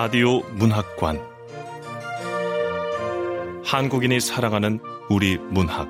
라디오 0.00 0.42
문학관. 0.52 1.20
한국인이 3.64 4.20
사랑하는 4.20 4.78
우리 5.10 5.38
문학. 5.38 5.88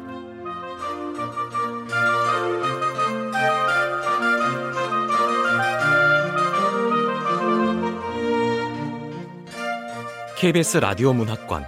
KBS 10.39 10.79
라디오 10.79 11.13
문학관. 11.13 11.67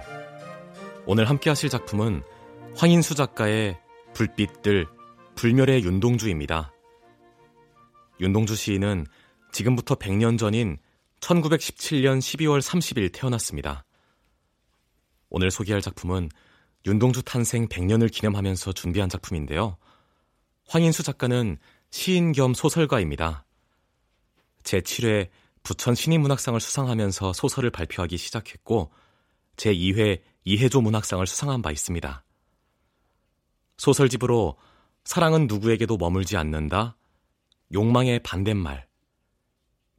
오늘 1.05 1.29
함께 1.29 1.51
하실 1.51 1.69
작품은 1.69 2.23
황인수 2.75 3.13
작가의 3.13 3.77
불빛들 4.15 4.87
불멸의 5.35 5.83
윤동주입니다. 5.83 6.73
윤동주 8.19 8.55
시인은 8.55 9.05
지금부터 9.51 9.93
100년 9.93 10.39
전인 10.39 10.79
1917년 11.21 12.19
12월 12.19 12.61
30일 12.61 13.11
태어났습니다. 13.13 13.85
오늘 15.29 15.49
소개할 15.49 15.81
작품은 15.81 16.29
윤동주 16.85 17.23
탄생 17.23 17.67
100년을 17.67 18.11
기념하면서 18.11 18.73
준비한 18.73 19.07
작품인데요. 19.07 19.77
황인수 20.67 21.03
작가는 21.03 21.57
시인 21.91 22.31
겸 22.31 22.53
소설가입니다. 22.53 23.45
제7회 24.63 25.29
부천 25.63 25.95
신인문학상을 25.95 26.59
수상하면서 26.59 27.33
소설을 27.33 27.69
발표하기 27.69 28.17
시작했고 28.17 28.91
제2회 29.57 30.21
이해조 30.43 30.81
문학상을 30.81 31.25
수상한 31.27 31.61
바 31.61 31.71
있습니다. 31.71 32.23
소설집으로 33.77 34.57
사랑은 35.03 35.47
누구에게도 35.47 35.97
머물지 35.97 36.37
않는다, 36.37 36.97
욕망의 37.73 38.19
반대말, 38.23 38.87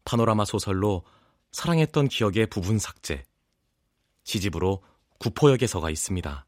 파노라마 0.04 0.44
소설로 0.44 1.04
사랑했던 1.52 2.08
기억의 2.08 2.46
부분 2.46 2.78
삭제, 2.78 3.24
시집으로 4.24 4.82
구포역에서가 5.18 5.90
있습니다. 5.90 6.46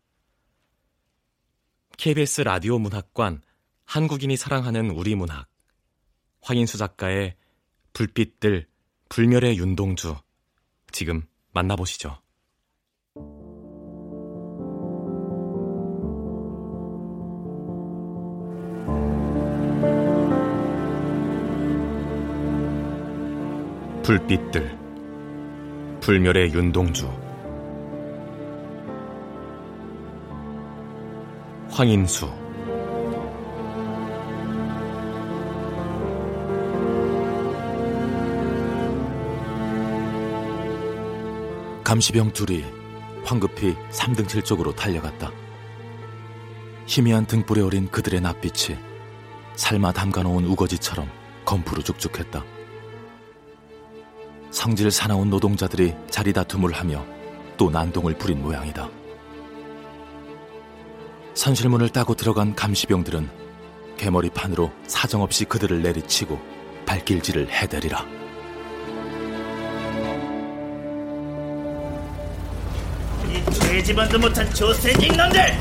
KBS 1.97 2.43
라디오 2.43 2.79
문학관 2.79 3.43
한국인이 3.85 4.37
사랑하는 4.37 4.91
우리 4.91 5.15
문학 5.15 5.47
황인수 6.41 6.79
작가의 6.79 7.37
불빛들 7.93 8.67
불멸의 9.09 9.59
윤동주 9.59 10.17
지금 10.91 11.23
만나보시죠. 11.53 12.24
불빛들 24.05 24.79
불멸의 26.03 26.53
윤동주 26.53 27.11
황인수 31.71 32.31
감시병 41.83 42.35
둘이 42.35 42.63
황급히 43.25 43.75
3등실 43.91 44.45
쪽으로 44.45 44.75
달려갔다. 44.75 45.31
희미한 46.87 47.25
등불에 47.25 47.63
어린 47.63 47.91
그들의 47.91 48.21
낯빛이 48.21 48.79
삶아 49.57 49.93
담가놓은 49.93 50.45
우거지처럼 50.45 51.09
검푸르 51.47 51.83
죽죽했다. 51.83 52.45
성질 54.55 54.89
사나운 54.93 55.31
노동자들이 55.31 55.95
자리 56.09 56.33
다툼을 56.33 56.73
하며 56.75 57.05
또 57.57 57.71
난동을 57.71 58.15
부린 58.15 58.41
모양이다. 58.41 58.89
선실문을 61.35 61.89
따고 61.89 62.15
들어간 62.15 62.55
감시병들은 62.55 63.29
개머리판으로 63.97 64.71
사정없이 64.87 65.45
그들을 65.45 65.83
내리치고 65.83 66.41
발길질을 66.87 67.51
해대리라. 67.51 68.07
이 73.29 73.55
죄지만도 73.55 74.21
못한 74.21 74.49
조세직 74.55 75.17
놈들! 75.17 75.59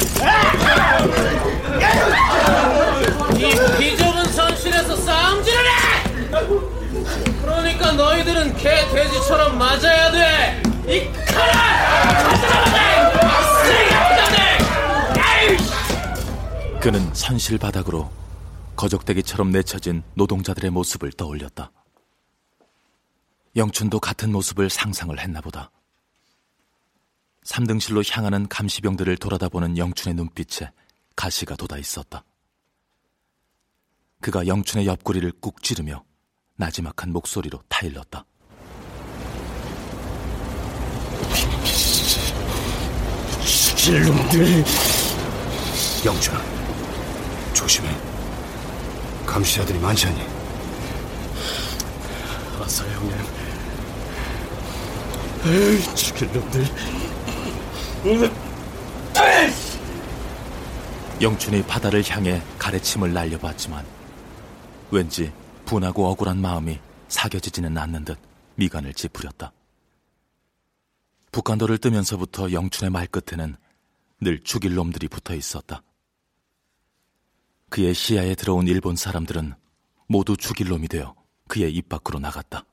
이 3.39 3.79
비좁은 3.79 4.25
선실에서 4.25 4.95
싸움질을 4.97 5.59
해! 5.65 6.72
그러니까 7.41 7.91
너희들은 7.93 8.55
개 8.57 8.69
돼지처럼 8.89 9.57
맞아야 9.57 10.11
돼. 10.11 10.63
이 10.87 11.09
그는 16.81 17.13
선실 17.13 17.57
바닥으로 17.57 18.11
거적대기처럼 18.75 19.51
내쳐진 19.51 20.03
노동자들의 20.15 20.69
모습을 20.71 21.13
떠올렸다. 21.13 21.71
영춘도 23.55 24.01
같은 24.01 24.33
모습을 24.33 24.69
상상을 24.69 25.17
했나 25.17 25.39
보다. 25.39 25.71
3등실로 27.45 28.03
향하는 28.11 28.49
감시병들을 28.49 29.15
돌아다보는 29.15 29.77
영춘의 29.77 30.15
눈빛에 30.15 30.71
가시가 31.15 31.55
돋아 31.55 31.79
있었다. 31.79 32.25
그가 34.19 34.47
영춘의 34.47 34.85
옆구리를 34.85 35.31
꾹 35.39 35.61
찌르며 35.63 36.03
나지막한 36.55 37.11
목소리로 37.11 37.61
타일렀다. 37.67 38.25
실놈들 43.83 44.63
영준아 46.05 46.41
조심해 47.53 47.89
감시자들이 49.25 49.77
많지 49.79 50.07
않니? 50.07 50.21
알았어 52.55 52.85
형님 52.85 53.17
에이 55.45 55.95
죽일 55.95 56.31
놈들 56.31 56.65
영춘이 61.21 61.63
바다를 61.63 62.03
향해 62.09 62.41
가래침을 62.57 63.11
날려봤지만 63.11 63.85
왠지 64.91 65.33
분하고 65.73 66.05
억울한 66.05 66.39
마음이 66.39 66.79
사겨지지는 67.07 67.75
않는 67.77 68.05
듯 68.05 68.19
미간을 68.55 68.93
찌푸렸다. 68.93 69.51
북한도를 71.31 71.79
뜨면서부터 71.79 72.51
영춘의 72.51 72.91
말끝에는 72.91 73.55
늘 74.21 74.43
죽일 74.43 74.75
놈들이 74.75 75.07
붙어 75.07 75.33
있었다. 75.33 75.81
그의 77.69 77.95
시야에 77.95 78.35
들어온 78.35 78.67
일본 78.67 78.95
사람들은 78.95 79.55
모두 80.07 80.37
죽일 80.37 80.69
놈이 80.69 80.87
되어 80.87 81.15
그의 81.47 81.73
입 81.73 81.89
밖으로 81.89 82.19
나갔다. 82.19 82.65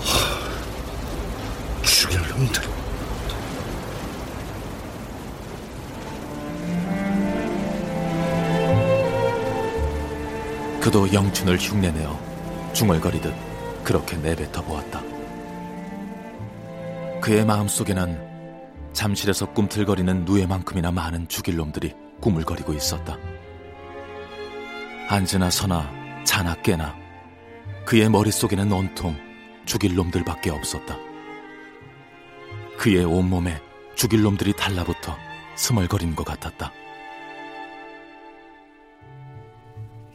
하, 0.00 1.82
죽일 1.82 2.20
놈들. 2.26 2.83
그도 10.84 11.10
영춘을 11.14 11.56
흉내내어 11.56 12.74
중얼거리듯 12.74 13.34
그렇게 13.84 14.18
내뱉어 14.18 14.62
보았다. 14.64 15.00
그의 17.22 17.46
마음속에는 17.46 18.92
잠실에서 18.92 19.50
꿈틀거리는 19.54 20.26
누에만큼이나 20.26 20.92
많은 20.92 21.26
죽일 21.28 21.56
놈들이 21.56 21.94
꾸물거리고 22.20 22.74
있었다. 22.74 23.16
앉으나 25.08 25.48
서나 25.48 25.90
자나 26.24 26.54
깨나 26.60 26.94
그의 27.86 28.10
머릿속에는 28.10 28.70
온통 28.70 29.16
죽일 29.64 29.94
놈들밖에 29.94 30.50
없었다. 30.50 30.98
그의 32.76 33.06
온몸에 33.06 33.58
죽일 33.94 34.22
놈들이 34.22 34.52
달라붙어 34.52 35.16
스멀거리는 35.56 36.14
것 36.14 36.26
같았다. 36.26 36.83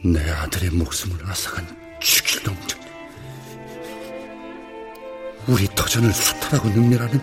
내 0.02 0.30
아들의 0.30 0.70
목숨을 0.70 1.28
앗아간 1.28 1.66
죽일 2.00 2.42
놈들. 2.44 2.78
우리 5.46 5.66
터전을 5.74 6.10
수탈하고 6.12 6.70
능멸하는 6.70 7.20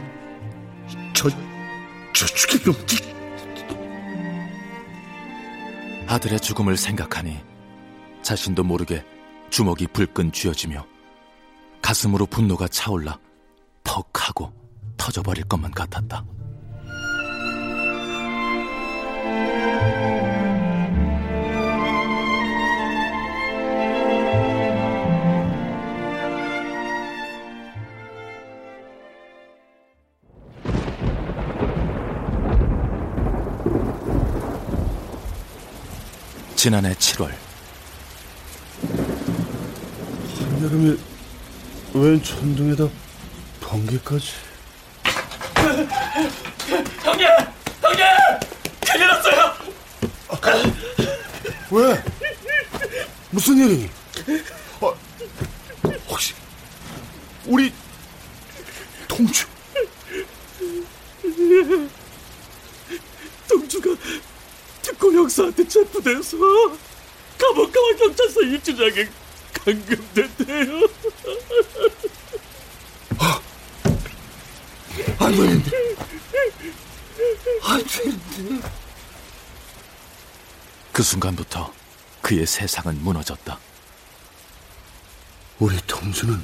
저, 1.14 1.28
저 2.14 2.26
죽일 2.28 2.64
놈들. 2.66 2.98
아들의 6.08 6.40
죽음을 6.40 6.78
생각하니 6.78 7.44
자신도 8.22 8.64
모르게 8.64 9.04
주먹이 9.50 9.88
불끈 9.88 10.32
쥐어지며 10.32 10.86
가슴으로 11.82 12.28
분노가 12.28 12.68
차올라 12.68 13.20
퍽 13.84 14.10
하고 14.14 14.54
터져버릴 14.98 15.46
것만 15.46 15.72
같았다. 15.72 16.24
지난해 36.58 36.92
7월 36.96 37.32
한여름에 40.40 40.98
웬 41.94 42.24
천둥에다 42.24 42.90
번개까지 43.62 44.32
형님! 47.04 47.28
형님! 47.84 48.06
큰일 48.88 49.08
났어요! 49.08 49.54
왜? 51.70 52.04
무슨 53.30 53.56
일이니? 53.60 53.90
어, 54.82 54.94
혹시 56.10 56.34
우리 57.46 57.72
동주 59.08 59.46
동주가 63.48 63.90
특고 64.82 65.14
형사한테 65.14 65.68
체포 65.68 65.88
돼서 66.08 66.38
감옥가와 67.38 67.96
경찰서 67.98 68.42
입주장에 68.44 69.10
감금됐대요. 69.66 70.88
안 75.20 75.32
되는데 75.36 75.72
안 77.64 77.84
되는데 77.86 78.70
그 80.94 81.04
순간부터 81.04 81.74
그의 82.22 82.46
세상은 82.46 83.04
무너졌다. 83.04 83.60
우리 85.60 85.76
동주는 85.88 86.42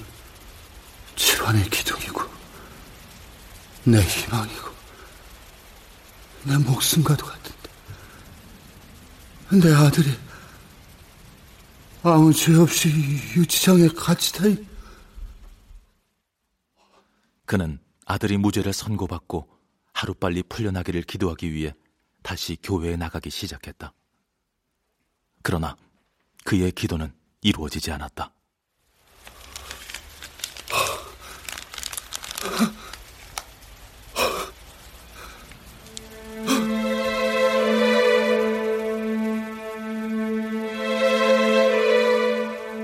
집안의 1.16 1.70
기둥이고 1.70 2.22
내 3.86 4.02
희망이고 4.02 4.74
내 6.44 6.58
목숨과도 6.58 7.26
같은데 7.26 7.63
내 9.52 9.74
아들이 9.74 10.10
아무 12.04 12.34
죄 12.34 12.56
없이 12.56 12.90
유치장에 13.36 13.88
갇히다 13.90 14.48
이 14.48 14.66
그는 17.46 17.80
아들이 18.06 18.38
무죄를 18.38 18.74
선고받고 18.74 19.48
하루빨리 19.94 20.44
풀려나기를 20.44 21.04
기도하기 21.04 21.54
위해 21.54 21.74
다시 22.24 22.58
교회에 22.62 22.96
나가기 22.96 23.30
시작했다. 23.30 23.94
그러나 25.42 25.76
그의 26.46 26.72
기도는 26.72 27.14
이루어지지 27.42 27.92
않았다. 27.92 28.32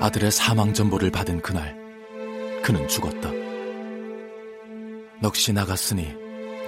아들의 0.02 0.32
사망 0.32 0.74
전보를 0.74 1.12
받은 1.12 1.42
그날 1.42 1.78
그는 2.64 2.88
죽었다. 2.88 3.30
넋이 5.22 5.54
나갔으니 5.54 6.16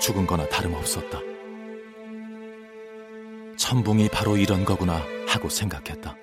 죽은 0.02 0.28
거나 0.28 0.48
다름없었다. 0.50 1.20
천붕이 3.58 4.10
바로 4.10 4.36
이런 4.36 4.66
거구나 4.66 5.02
하고 5.28 5.48
생각했다. 5.48 6.16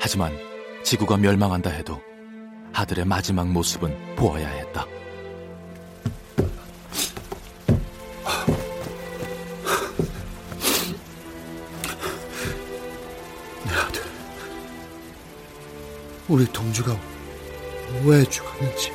하지만 0.00 0.32
지구가 0.84 1.16
멸망한다 1.16 1.70
해도 1.70 2.00
아들의 2.72 3.04
마지막 3.04 3.48
모습은 3.48 4.14
보아야 4.16 4.46
했다. 4.48 4.86
우리 16.28 16.46
동주가 16.46 16.98
왜 18.04 18.24
죽었는지. 18.24 18.92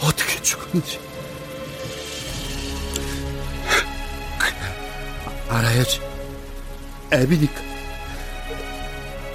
어떻게 0.00 0.42
죽었는지. 0.42 0.98
그래 4.38 4.56
알아야지. 5.48 6.00
애비니까. 7.12 7.62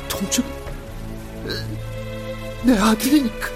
동주 0.10 0.44
내 2.64 2.78
아들이니까 2.78 3.50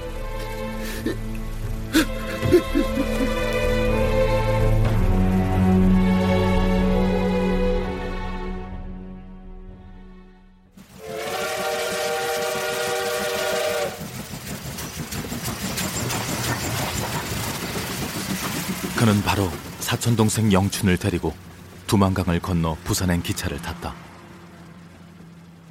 그는 19.06 19.22
바로 19.22 19.48
사촌 19.82 20.16
동생 20.16 20.52
영춘을 20.52 20.98
데리고 20.98 21.32
두만강을 21.86 22.40
건너 22.40 22.76
부산행 22.86 23.22
기차를 23.22 23.62
탔다. 23.62 23.94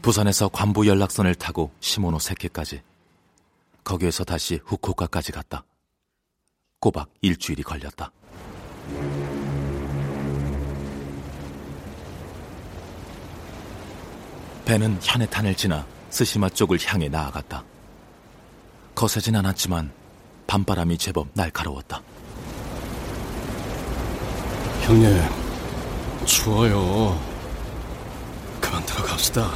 부산에서 0.02 0.46
관부 0.46 0.86
연락선을 0.86 1.34
타고 1.34 1.72
시모노세케까지 1.80 2.82
거기에서 3.82 4.22
다시 4.22 4.60
후쿠오카까지 4.64 5.32
갔다. 5.32 5.64
꼬박 6.78 7.08
일주일이 7.22 7.64
걸렸다. 7.64 8.12
배는 14.64 15.00
현해탄을 15.02 15.56
지나 15.56 15.84
스시마 16.10 16.50
쪽을 16.50 16.78
향해 16.86 17.08
나아갔다. 17.08 17.64
거세진 18.94 19.34
않았지만 19.34 19.90
밤바람이 20.46 20.98
제법 20.98 21.26
날카로웠다. 21.34 22.13
형님, 24.84 25.18
추워요. 26.26 27.18
그만 28.60 28.84
들어갑시다. 28.84 29.50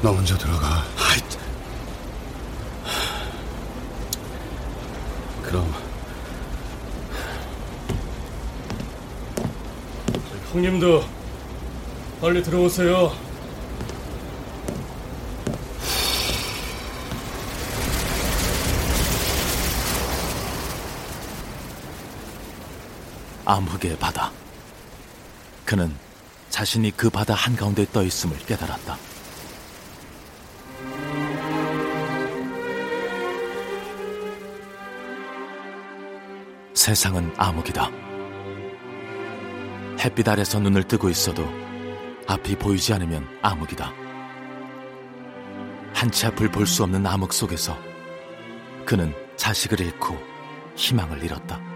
너 0.00 0.10
먼저 0.10 0.38
들어가 0.38 0.82
아이, 0.96 1.20
그럼 5.42 5.70
형님도 10.52 11.04
빨리 12.22 12.42
들어오세요. 12.42 13.25
암흑의 23.46 23.98
바다. 23.98 24.32
그는 25.64 25.94
자신이 26.50 26.90
그 26.96 27.08
바다 27.10 27.34
한가운데 27.34 27.86
떠 27.92 28.02
있음을 28.02 28.36
깨달았다. 28.38 28.96
세상은 36.74 37.32
암흑이다. 37.36 37.90
햇빛 40.00 40.28
아래서 40.28 40.58
눈을 40.58 40.84
뜨고 40.84 41.08
있어도 41.08 41.48
앞이 42.26 42.56
보이지 42.56 42.92
않으면 42.92 43.26
암흑이다. 43.42 43.92
한치 45.94 46.26
앞을 46.26 46.50
볼 46.50 46.66
수 46.66 46.82
없는 46.82 47.06
암흑 47.06 47.32
속에서 47.32 47.78
그는 48.84 49.14
자식을 49.36 49.80
잃고 49.80 50.16
희망을 50.76 51.22
잃었다. 51.24 51.75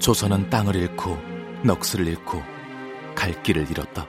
조선은 0.00 0.48
땅을 0.48 0.76
잃고 0.76 1.18
넋을 1.62 2.06
잃고 2.06 2.42
갈 3.14 3.42
길을 3.42 3.70
잃었다. 3.70 4.06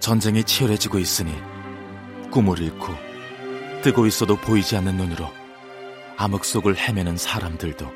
전쟁이 0.00 0.42
치열해지고 0.42 0.98
있으니 0.98 1.34
꿈을 2.30 2.58
잃고 2.58 2.94
뜨고 3.82 4.06
있어도 4.06 4.36
보이지 4.36 4.76
않는 4.78 4.96
눈으로 4.96 5.30
암흑 6.16 6.44
속을 6.44 6.78
헤매는 6.78 7.18
사람들도 7.18 7.86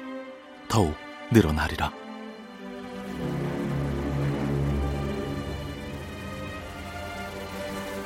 더욱 0.68 0.94
늘어나리라. 1.32 1.90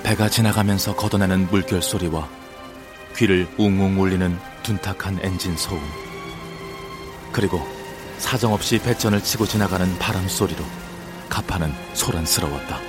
배가 0.05 0.29
지나가면서 0.29 0.95
걷어내는 0.95 1.49
물결 1.51 1.83
소리와 1.83 2.29
귀를 3.17 3.49
웅웅 3.59 4.01
울리는 4.01 4.39
둔탁한 4.63 5.19
엔진 5.23 5.57
소음 5.57 6.08
그리고 7.39 7.65
사정없이 8.19 8.81
배전을 8.81 9.23
치고 9.23 9.47
지나가는 9.47 9.97
바람 10.01 10.27
소리로 10.27 10.65
가파는 11.29 11.73
소란스러웠다. 11.95 12.81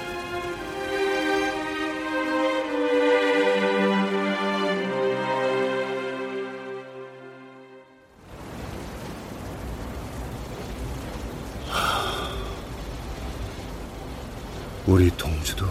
우리 14.87 15.15
동주도 15.15 15.67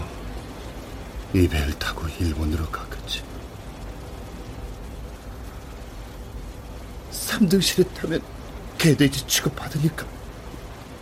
이 1.34 1.48
배를 1.48 1.76
타고 1.80 2.06
일본으로 2.20 2.64
가겠지. 2.66 3.24
3등실에 7.10 7.92
타면 7.94 8.37
개돼지 8.78 9.26
취급받으니까 9.26 10.06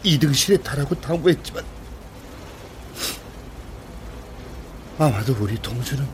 2등실에 0.05 0.63
타라고 0.63 0.95
당부했지만 0.95 1.65
아마도 4.99 5.37
우리 5.39 5.61
동주는 5.61 6.07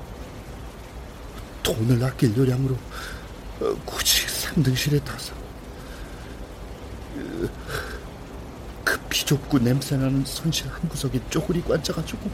돈을 1.62 2.02
아낄 2.02 2.36
요량으로 2.36 2.76
어, 3.60 3.74
굳이 3.84 4.26
3등실에 4.26 5.04
타서 5.04 5.32
그, 7.14 7.50
그 8.82 8.98
비좁고 9.08 9.60
냄새나는 9.60 10.24
선실 10.24 10.68
한 10.68 10.88
구석에 10.88 11.20
쪼그리고 11.30 11.74
앉아가지고 11.74 12.30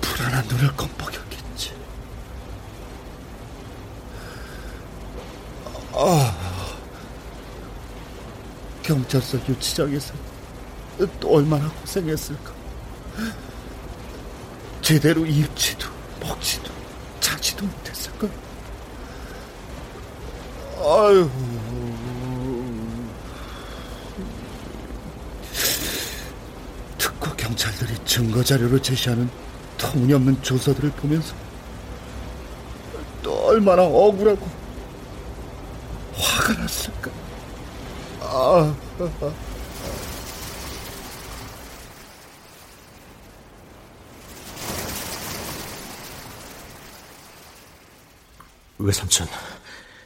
불안한 0.00 0.46
눈을 0.46 0.76
껌뻑였겠지. 0.76 1.72
아, 5.92 6.48
경찰서 8.88 9.36
유치장에서 9.46 10.14
또 11.20 11.34
얼마나 11.34 11.68
고생했을까. 11.68 12.52
제대로 14.80 15.26
입지도 15.26 15.86
먹지도 16.18 16.72
자지도 17.20 17.66
못했을까. 17.66 18.26
아유. 20.78 21.28
특고 26.96 27.30
경찰들이 27.36 27.94
증거 28.06 28.42
자료로 28.42 28.80
제시하는 28.80 29.28
터무니없는 29.76 30.42
조서들을 30.42 30.92
보면서 30.92 31.34
또 33.22 33.48
얼마나 33.48 33.82
억울하고 33.82 34.48
화가 36.14 36.54
났을까. 36.54 37.10
아. 38.22 38.87
외삼촌, 48.78 49.28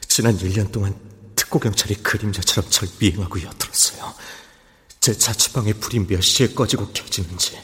지난 0.07 0.37
1년 0.37 0.71
동안 0.71 0.93
특고경찰이 1.35 1.95
그림자처럼 2.03 2.69
절 2.69 2.87
미행하고 2.99 3.41
엿들었어요. 3.41 4.13
제 4.99 5.17
자취방에 5.17 5.73
불이 5.73 6.05
몇 6.05 6.21
시에 6.21 6.53
꺼지고 6.53 6.91
켜지는지, 6.93 7.59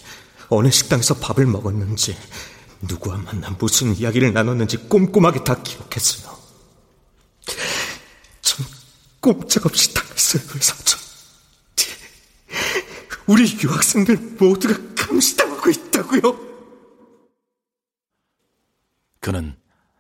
어느 0.50 0.72
식당에서 0.72 1.16
밥을 1.16 1.46
먹었는지, 1.46 2.18
누구와 2.82 3.18
만나 3.18 3.50
무슨 3.52 3.96
이야기를 3.96 4.34
나눴는지 4.34 4.78
꼼꼼하게 4.78 5.44
다 5.44 5.62
기록했어요. 5.62 6.40
전 8.42 8.66
꼼짝없이 9.20 9.94
당했어요, 9.94 10.42
외삼촌. 10.56 10.89
우리 13.30 13.44
유학생들 13.64 14.18
모두가 14.40 14.74
감시당하고 14.96 15.70
있다고요. 15.70 16.50
그는 19.20 19.56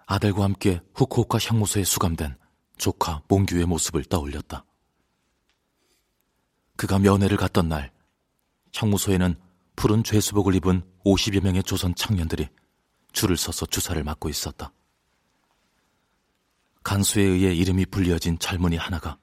아들과 0.08 0.46
함께 0.46 0.82
후쿠오카 0.96 1.38
형무소에 1.38 1.84
수감된 1.84 2.36
조카 2.80 3.22
몽규의 3.28 3.68
모습을 3.68 4.04
떠올렸다. 4.06 4.66
그가 6.76 6.98
면회를 6.98 7.38
갔던 7.38 7.70
날, 7.70 7.92
형무소에는 8.74 9.36
푸른 9.76 10.04
죄수복을 10.04 10.56
입은 10.56 10.82
50여 11.06 11.44
명의 11.44 11.62
조선 11.62 11.94
청년들이 11.94 12.48
줄을 13.12 13.38
서서 13.38 13.68
주사를 13.68 14.04
맞고 14.04 14.30
있었다. 14.30 14.74
간수에 16.82 17.22
의해 17.22 17.54
이름이 17.54 17.86
불려진 17.88 18.40
젊은이 18.40 18.78
하나가 18.78 19.20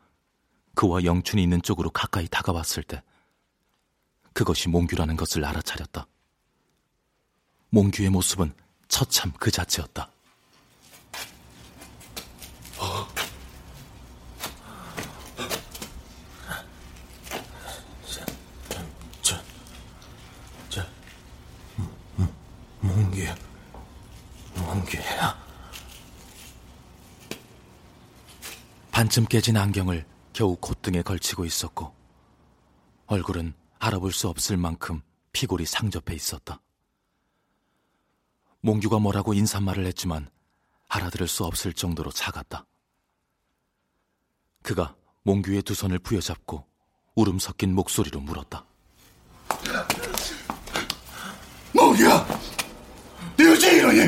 그와 0.76 1.02
영춘이 1.02 1.42
있는 1.42 1.60
쪽으로 1.60 1.90
가까이 1.90 2.28
다가왔을 2.28 2.84
때 2.84 3.02
그것이 4.36 4.68
몽규라는 4.68 5.16
것을 5.16 5.42
알아차렸다. 5.46 6.06
몽규의 7.70 8.10
모습은 8.10 8.52
처참 8.86 9.32
그 9.40 9.50
자체였다. 9.50 10.10
몽규, 22.80 23.22
몽규야. 24.54 25.46
반쯤 28.90 29.24
깨진 29.24 29.56
안경을 29.56 30.04
겨우 30.34 30.56
콧등에 30.56 31.00
걸치고 31.00 31.46
있었고 31.46 31.94
얼굴은 33.06 33.54
알아볼 33.86 34.12
수 34.12 34.28
없을 34.28 34.56
만큼 34.56 35.00
피골이 35.30 35.64
상접해 35.64 36.12
있었다. 36.12 36.60
몽규가 38.62 38.98
뭐라고 38.98 39.32
인사말을 39.32 39.86
했지만 39.86 40.28
알아들을 40.88 41.28
수 41.28 41.44
없을 41.44 41.72
정도로 41.72 42.10
작았다. 42.10 42.66
그가 44.62 44.96
몽규의 45.22 45.62
두 45.62 45.74
손을 45.74 46.00
부여잡고 46.00 46.66
울음 47.14 47.38
섞인 47.38 47.76
목소리로 47.76 48.18
물었다. 48.20 48.64
몽규야! 51.72 52.26
네 53.36 53.52
어째 53.52 53.76
이러니? 53.76 54.00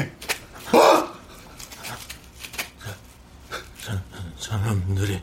어? 0.73 1.19
사람들이 4.41 5.23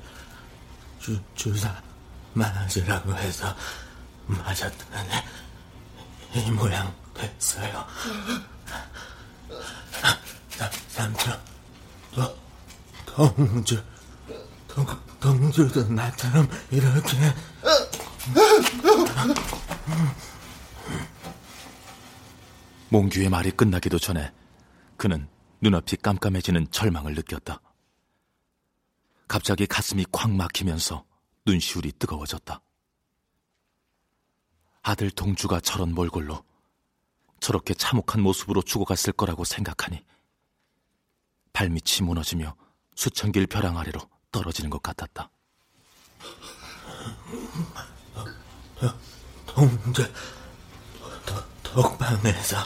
주, 1.00 1.22
주사 1.34 1.76
맞으라고 2.34 3.14
해서 3.18 3.54
맞았더니 4.28 5.10
이 6.36 6.52
모양 6.52 6.94
됐어요. 7.14 7.86
사- 10.50 10.72
삼촌, 10.90 11.40
또 12.14 12.38
동주, 13.06 13.84
동, 14.68 14.86
동주도 15.20 15.84
나처럼 15.90 16.48
이렇게 16.72 17.34
몽규의 22.90 23.30
말이 23.30 23.52
끝나기도 23.52 24.00
전에 24.00 24.32
그는 24.98 25.28
눈앞이 25.62 25.98
깜깜해지는 25.98 26.68
절망을 26.72 27.16
느꼈다. 27.16 27.60
갑자기 29.28 29.66
가슴이 29.66 30.06
콱 30.12 30.32
막히면서 30.32 31.04
눈시울이 31.46 31.92
뜨거워졌다. 31.94 32.62
아들 34.88 35.10
동주가 35.10 35.60
저런 35.62 35.96
몰골로 35.96 36.44
저렇게 37.40 37.74
참혹한 37.74 38.22
모습으로 38.22 38.62
죽어갔을 38.62 39.14
거라고 39.14 39.44
생각하니 39.44 40.06
발밑이 41.54 42.04
무너지며 42.06 42.56
수천 42.96 43.32
길 43.32 43.48
벼랑 43.48 43.80
아래로 43.80 44.00
떨어지는 44.32 44.70
것 44.70 44.84
같았다. 44.84 45.32
동주 49.48 50.04
도- 51.26 51.44
독방에서 51.64 52.58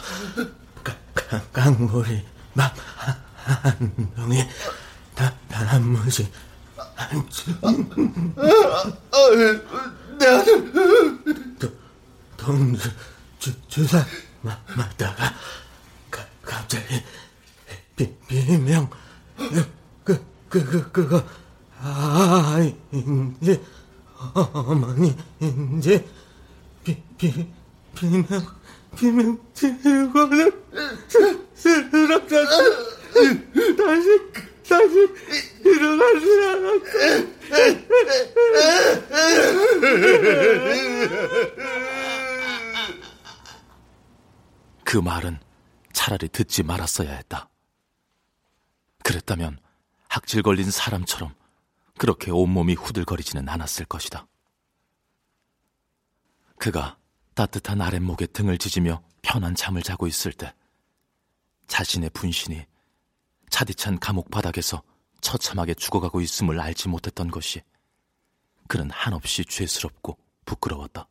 강물이 1.53 2.25
막한 2.53 4.11
명이 4.17 4.43
다 5.15 5.33
단무지 5.47 6.29
내 10.19 10.25
아들! 10.27 10.73
동주 12.39 12.89
주, 13.37 13.51
주사 13.67 14.05
마, 14.41 14.57
맞다가 14.75 15.33
가, 16.09 16.25
갑자기 16.41 17.03
비, 17.95 18.09
비명 18.27 18.89
그, 20.03 20.23
그, 20.49 20.65
그, 20.65 20.91
그거 20.91 21.23
아인지 21.81 23.61
어머니인지 24.33 26.05
비, 26.83 27.03
비, 27.17 27.47
비명 27.95 28.25
비명 28.97 29.37
치고는 29.53 30.51
쓰러졌다 31.53 32.35
다시 33.77 34.07
다시 34.67 35.07
일어나지 35.65 36.25
않았다 36.47 37.39
그 44.89 44.97
말은 44.97 45.39
차라리 45.93 46.27
듣지 46.29 46.63
말았어야 46.63 47.13
했다. 47.13 47.47
그랬다면 49.03 49.59
학질 50.07 50.41
걸린 50.41 50.71
사람처럼 50.71 51.35
그렇게 51.99 52.31
온몸이 52.31 52.73
후들거리지는 52.73 53.47
않았을 53.47 53.85
것이다. 53.85 54.25
그가 56.57 56.97
따뜻한 57.35 57.79
아랫목에 57.81 58.25
등을 58.25 58.57
지지며 58.57 59.03
편한 59.21 59.53
잠을 59.53 59.83
자고 59.83 60.07
있을 60.07 60.33
때 60.33 60.55
자신의 61.67 62.09
분신이 62.09 62.65
차디찬 63.51 63.99
감옥 63.99 64.31
바닥에서 64.31 64.81
처참하게 65.21 65.75
죽어가고 65.75 66.19
있음을 66.19 66.59
알지 66.59 66.87
못했던 66.87 67.29
것이 67.29 67.61
그는 68.67 68.89
한없이 68.89 69.45
죄스럽고 69.45 70.17
부끄러웠다. 70.45 71.07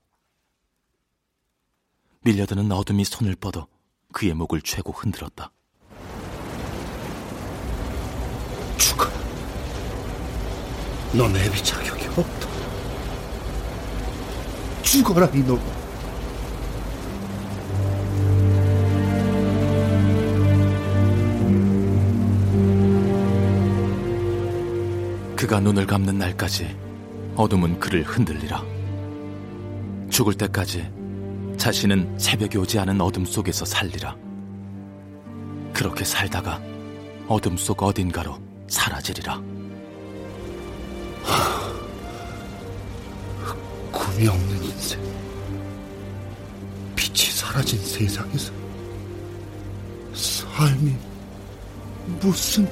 밀려드는 2.22 2.70
어둠이 2.72 3.04
손을 3.04 3.37
뻗어 3.37 3.66
그의 4.12 4.34
목을 4.34 4.62
죄고 4.62 4.92
흔들었다. 4.92 5.52
죽어. 8.76 9.06
넌 11.12 11.34
애비 11.37 11.62
자격이 11.62 12.06
없다. 12.08 12.48
죽어라 14.82 15.26
이놈. 15.26 15.60
그가 25.37 25.60
눈을 25.60 25.87
감는 25.87 26.18
날까지 26.18 26.76
어둠은 27.37 27.78
그를 27.78 28.02
흔들리라. 28.02 28.64
죽을 30.10 30.34
때까지 30.34 30.98
자신은 31.59 32.19
새벽이 32.19 32.57
오지 32.57 32.79
않은 32.79 33.00
어둠 33.00 33.25
속에서 33.25 33.65
살리라. 33.65 34.17
그렇게 35.75 36.05
살다가 36.05 36.62
어둠 37.27 37.57
속 37.57 37.83
어딘가로 37.83 38.38
사라지리라. 38.69 39.43
꿈이 43.91 44.29
없는 44.29 44.65
인생. 44.65 45.00
빛이 46.95 47.31
사라진 47.33 47.79
세상에서 47.81 48.53
삶이 50.15 50.95
무슨 52.21 52.67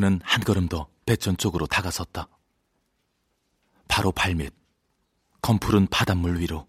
그는 0.00 0.18
한 0.24 0.42
걸음 0.42 0.66
더 0.66 0.88
배전 1.04 1.36
쪽으로 1.36 1.66
다가섰다. 1.66 2.26
바로 3.86 4.10
발밑 4.10 4.50
검푸른 5.42 5.86
바닷물 5.88 6.40
위로 6.40 6.66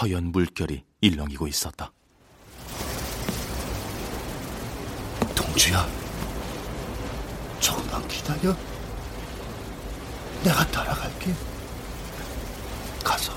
허연 0.00 0.32
물결이 0.32 0.82
일렁이고 1.02 1.46
있었다. 1.46 1.92
동주야, 5.34 5.86
조금만 7.60 8.08
기다려. 8.08 8.56
내가 10.42 10.66
따라갈게. 10.68 11.34
가서 13.04 13.34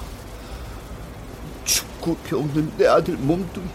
죽고 1.66 2.16
병든 2.20 2.78
내 2.78 2.88
아들 2.88 3.18
몸뚱이 3.18 3.68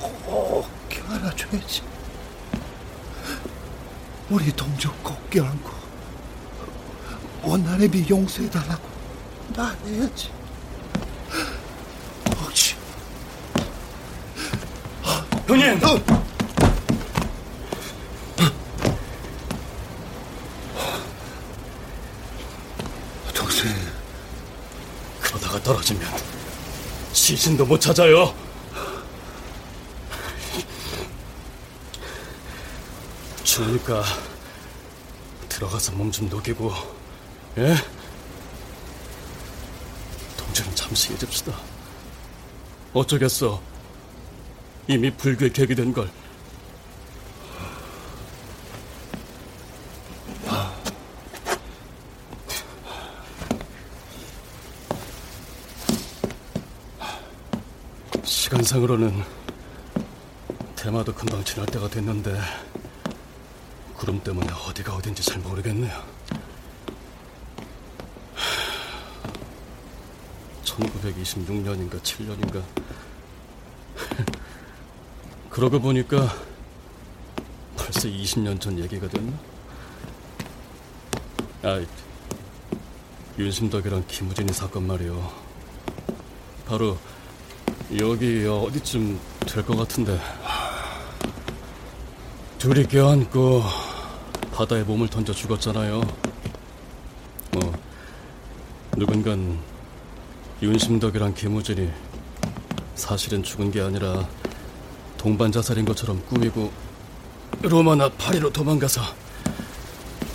꼭 0.00 0.66
껴안아줘야지. 0.88 1.91
우리 4.32 4.50
동주 4.52 4.90
꼭 5.02 5.28
껴안고 5.28 5.70
원한의 7.42 7.86
비 7.86 8.08
용서해달라고 8.08 8.88
나내야지. 9.54 10.30
혹시 12.40 12.74
형님! 15.46 15.84
어? 15.84 16.02
동생 23.34 23.70
그러다가 25.20 25.62
떨어지면 25.62 26.10
시신도 27.12 27.66
못 27.66 27.78
찾아요. 27.78 28.34
추우니까 33.44 34.02
들어가서 35.82 35.92
몸 35.96 36.12
좀 36.12 36.28
녹이고, 36.28 36.70
예? 37.58 37.74
동전은 40.36 40.74
잠시 40.76 41.12
잊읍시다. 41.12 41.52
어쩌겠어. 42.92 43.60
이미 44.86 45.10
불교에 45.10 45.48
계기된 45.48 45.92
걸. 45.92 46.08
시간상으로는 58.24 59.22
대마도 60.76 61.12
금방 61.14 61.42
지날 61.44 61.66
때가 61.66 61.88
됐는데 61.88 62.38
구름 64.02 64.18
때문에 64.24 64.50
어디가 64.50 64.96
어딘지 64.96 65.22
잘 65.22 65.38
모르겠네요. 65.38 66.02
1926년인가 70.64 72.00
7년인가 72.02 72.60
그러고 75.50 75.78
보니까 75.78 76.34
벌써 77.76 78.08
20년 78.08 78.60
전 78.60 78.76
얘기가 78.76 79.06
됐나? 79.06 79.38
아, 81.62 81.80
윤심덕이랑 83.38 84.02
김우진이 84.08 84.52
사건 84.52 84.88
말이요. 84.88 85.32
바로 86.66 86.98
여기 87.96 88.44
어디쯤 88.46 89.20
될 89.46 89.64
것 89.64 89.76
같은데 89.76 90.18
둘이 92.58 92.84
껴안고 92.88 93.91
바다에 94.52 94.82
몸을 94.82 95.08
던져 95.08 95.32
죽었잖아요. 95.32 96.00
뭐 97.52 97.72
누군간 98.96 99.58
윤심덕이랑 100.60 101.34
김우진이 101.34 101.90
사실은 102.94 103.42
죽은 103.42 103.70
게 103.70 103.80
아니라 103.80 104.28
동반 105.16 105.50
자살인 105.50 105.86
것처럼 105.86 106.24
꾸미고 106.26 106.70
로마나 107.62 108.10
파리로 108.10 108.52
도망가서 108.52 109.00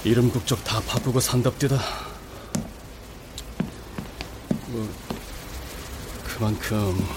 이름 0.03 0.31
국적 0.31 0.63
다 0.63 0.81
바꾸고 0.81 1.19
산답디다. 1.19 1.77
뭐 4.67 4.89
그만큼 6.25 7.07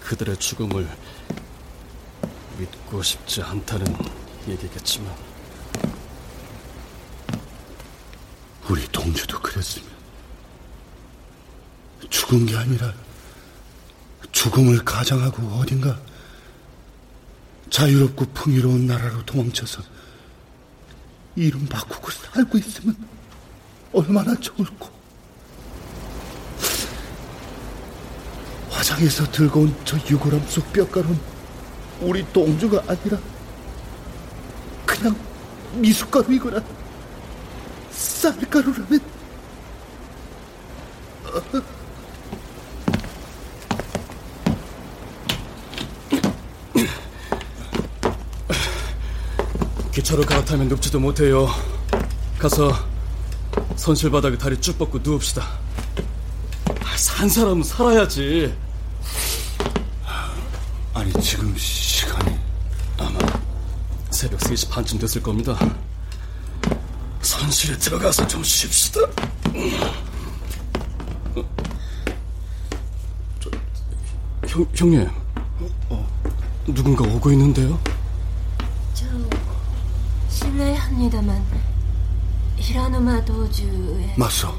그들의 0.00 0.36
죽음을 0.36 0.88
믿고 2.58 3.02
싶지 3.02 3.42
않다는 3.42 3.94
얘기겠지만 4.48 5.27
우리 8.68 8.86
동주도 8.88 9.40
그랬으면 9.40 9.88
죽은 12.10 12.46
게 12.46 12.56
아니라 12.56 12.92
죽음을 14.32 14.84
가장하고 14.84 15.42
어딘가 15.58 15.98
자유롭고 17.70 18.26
풍요로운 18.26 18.86
나라로 18.86 19.24
도망쳐서 19.24 19.82
이름 21.36 21.66
바꾸고 21.66 22.10
살고 22.10 22.58
있으면 22.58 22.96
얼마나 23.92 24.34
좋을꼬. 24.36 24.90
화장에서 28.70 29.30
들고 29.30 29.60
온 29.60 29.76
저 29.84 29.96
유골함 30.10 30.46
속 30.48 30.72
뼈가루는 30.72 31.18
우리 32.00 32.24
동주가 32.32 32.82
아니라 32.86 33.18
그냥 34.86 35.16
미숫가루이거나 35.74 36.60
쌀가루라면 38.32 39.00
기차로 49.92 50.22
갈아타면 50.24 50.68
눕지도 50.68 51.00
못해요. 51.00 51.48
가서 52.38 52.72
선실 53.76 54.10
바닥에 54.10 54.36
다리 54.36 54.60
쭉 54.60 54.78
뻗고 54.78 54.98
누웁시다. 55.02 55.42
아, 55.42 56.96
산 56.96 57.28
사람은 57.28 57.62
살아야지. 57.62 58.54
아니 60.94 61.12
지금 61.22 61.56
시간이 61.56 62.38
아마 62.98 63.18
새벽 64.10 64.40
3시 64.40 64.70
반쯤 64.70 64.98
됐을 64.98 65.22
겁니다. 65.22 65.58
화장실에 67.48 67.78
들어가서 67.78 68.26
좀 68.26 68.42
쉽시다. 68.44 69.00
저, 73.40 73.50
형, 74.46 74.66
형님, 74.74 75.08
어, 75.60 75.68
어. 75.88 76.08
누군가 76.66 77.04
오고 77.04 77.32
있는데요? 77.32 77.78
저, 78.92 79.06
실례합니다만, 80.28 81.42
히라누마 82.56 83.24
도주의... 83.24 84.14
맞소. 84.16 84.54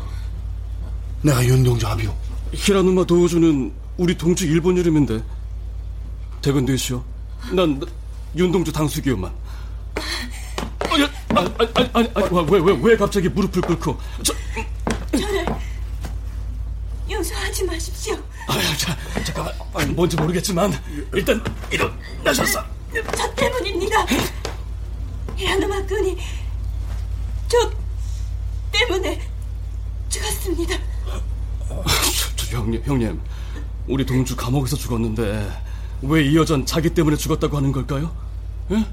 내가 1.21 1.45
윤동주 1.45 1.85
아비오. 1.85 2.15
히라누마 2.53 3.03
도주는 3.05 3.71
우리 3.97 4.17
동주 4.17 4.47
일본 4.47 4.77
이름인데. 4.77 5.21
대건 6.41 6.65
되시오. 6.65 7.03
난 7.51 7.79
윤동주 8.35 8.71
당숙이오만. 8.71 9.31
아니, 11.39 11.69
아니, 11.75 11.89
아니, 11.93 12.09
아니, 12.15 12.51
왜, 12.51 12.59
왜, 12.59 12.79
왜 12.81 12.97
갑자기 12.97 13.29
무릎을 13.29 13.61
꿇고. 13.61 13.97
저, 14.23 14.33
용서하지 17.09 17.63
마십시오. 17.65 18.15
아, 18.47 18.53
자, 18.77 18.95
잠깐만. 19.23 19.53
아, 19.73 19.85
뭔지 19.87 20.15
모르겠지만, 20.15 20.71
일단, 21.13 21.43
일어나셨어. 21.71 22.63
저 23.17 23.35
때문입니다. 23.35 24.05
히라노마 25.35 25.85
군이 25.85 26.17
저 27.47 27.71
때문에 28.71 29.21
죽었습니다. 30.09 30.75
저, 31.67 32.35
저, 32.35 32.57
형님, 32.57 32.83
형님. 32.85 33.21
우리 33.87 34.05
동주 34.05 34.35
감옥에서 34.35 34.75
죽었는데, 34.75 35.49
왜 36.03 36.23
이 36.25 36.37
여잔 36.37 36.65
자기 36.65 36.89
때문에 36.91 37.15
죽었다고 37.17 37.57
하는 37.57 37.71
걸까요? 37.71 38.15
예? 38.71 38.85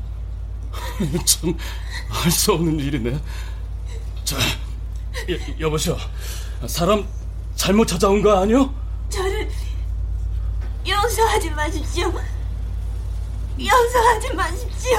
참, 1.24 1.56
알 2.24 2.30
수 2.30 2.52
없는 2.52 2.78
일이네. 2.80 3.20
자, 4.24 4.36
여, 4.38 5.60
여보시오. 5.66 5.96
사람 6.66 7.06
잘못 7.54 7.86
찾아온 7.86 8.22
거 8.22 8.40
아니요? 8.40 8.72
저를 9.10 9.48
용서하지 10.86 11.50
마십시오. 11.50 12.12
용서하지 13.58 14.34
마십시오. 14.34 14.98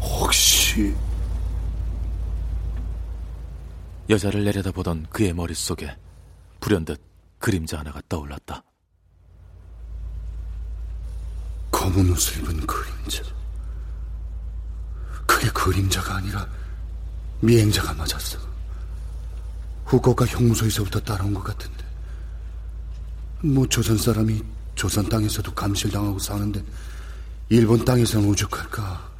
혹시 0.00 0.94
여자를 4.08 4.44
내려다보던 4.44 5.06
그의 5.10 5.32
머릿속에 5.32 5.96
불현듯 6.60 7.00
그림자 7.38 7.78
하나가 7.78 8.00
떠올랐다. 8.08 8.64
검은 11.92 12.12
옷을 12.12 12.42
입은 12.42 12.66
그림자. 12.66 13.22
그게 15.26 15.48
그림자가 15.50 16.16
아니라 16.16 16.46
미행자가 17.40 17.94
맞았어. 17.94 18.38
후고가 19.86 20.26
형무소에서부터 20.26 21.00
따라온 21.00 21.34
것 21.34 21.42
같은데. 21.42 21.84
뭐 23.42 23.66
조선 23.66 23.96
사람이 23.96 24.42
조선 24.74 25.08
땅에서도 25.08 25.52
감실당하고 25.54 26.18
사는데 26.18 26.62
일본 27.48 27.84
땅에서는 27.84 28.28
오죽할까. 28.28 29.10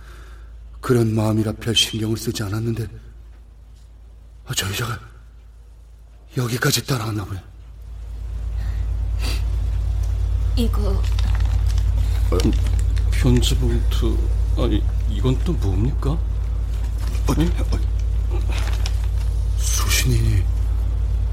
그런 0.80 1.14
마음이라 1.14 1.52
별 1.52 1.74
신경을 1.74 2.16
쓰지 2.16 2.42
않았는데 2.42 2.86
아, 4.46 4.54
저 4.54 4.66
여자가 4.68 4.98
여기까지 6.36 6.86
따라왔나 6.86 7.24
보네. 7.24 7.42
이거 10.56 11.02
편지 13.10 13.54
봉투. 13.56 14.16
아니, 14.56 14.82
이건 15.10 15.38
또 15.44 15.52
뭡니까? 15.54 16.16
아니, 17.28 17.44
아니, 17.72 17.86
수신이 19.58 20.42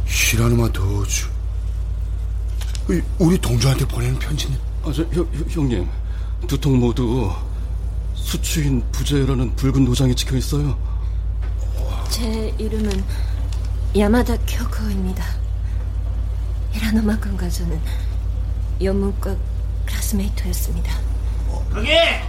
히라노마 0.06 0.72
도주. 0.72 1.28
이, 2.90 3.02
우리 3.20 3.38
동주한테 3.38 3.86
보내는 3.86 4.18
편지네. 4.20 4.58
아, 4.84 4.92
저, 4.94 5.04
형, 5.04 5.28
형- 5.34 5.46
형님. 5.50 5.90
두 6.48 6.58
통 6.60 6.80
모두 6.80 7.32
수추인 8.14 8.84
부재라는 8.92 9.56
붉은 9.56 9.86
도장이 9.86 10.16
찍혀 10.16 10.38
있어요. 10.38 10.78
제 12.10 12.54
이름은 12.58 13.04
야마다 13.98 14.38
쿄코입니다. 14.46 15.24
히라노마 16.74 17.18
군과 17.20 17.50
저는 17.50 17.80
연문과 18.82 19.36
클래스메이트였습니다. 19.88 20.98
그게 21.74 22.22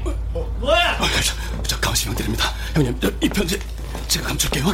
뭐야? 0.59 0.97
아, 0.99 1.09
저, 1.25 1.63
저 1.63 1.81
감시명 1.81 2.15
드립니다. 2.17 2.51
형님, 2.75 2.99
저, 3.01 3.11
이 3.21 3.29
편지 3.29 3.59
제가 4.07 4.29
감출게요. 4.29 4.65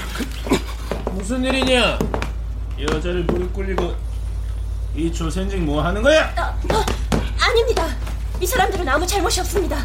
무슨 1.13 1.45
일이냐? 1.45 1.99
여자를 2.81 3.25
무릎 3.25 3.53
꿇리고 3.53 3.95
이 4.95 5.13
조센징 5.13 5.65
뭐 5.65 5.83
하는 5.83 6.03
거야? 6.03 6.35
어, 6.73 6.85
아닙니다. 7.41 7.87
이 8.41 8.47
사람들은 8.47 8.89
아무 8.89 9.07
잘못이 9.07 9.41
없습니다. 9.41 9.85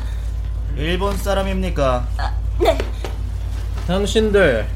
일본 0.76 1.16
사람입니까? 1.18 2.08
아, 2.18 2.34
네, 2.60 2.78
당신들 3.88 4.68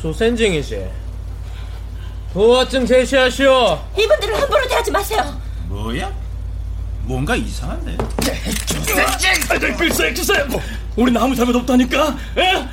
조센징이지? 0.00 0.88
도화증 2.32 2.86
제시하시오. 2.86 3.84
이분들을 3.98 4.40
함부로 4.40 4.66
대하지 4.68 4.90
마세요. 4.92 5.40
뭐야? 5.66 6.12
뭔가 7.02 7.34
이상한데. 7.34 7.96
아, 8.00 9.58
네, 9.58 9.72
글쎄, 9.76 10.12
글쎄, 10.12 10.44
뭐, 10.44 10.60
우린 10.96 11.16
아무 11.16 11.34
잘못 11.34 11.54
없다니까. 11.56 12.16
에? 12.38 12.68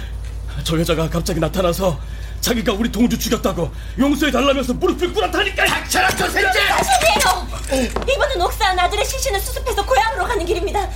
저 0.64 0.80
여자가 0.80 1.10
갑자기 1.10 1.40
나타나서 1.40 2.00
자기가 2.42 2.74
우리 2.74 2.92
동주 2.92 3.18
죽였다고 3.18 3.72
용서해 3.98 4.32
달라면서 4.32 4.74
무릎을 4.74 5.14
꿇었다니까. 5.14 5.66
닥쳐라, 5.66 6.10
조센지! 6.16 6.60
사실이에요. 6.60 7.98
이분은 8.04 8.42
옥사한 8.42 8.78
아들의 8.80 9.06
시신을 9.06 9.40
수습해서 9.40 9.86
고향으로 9.86 10.26
가는 10.26 10.46
길입니다. 10.46 10.88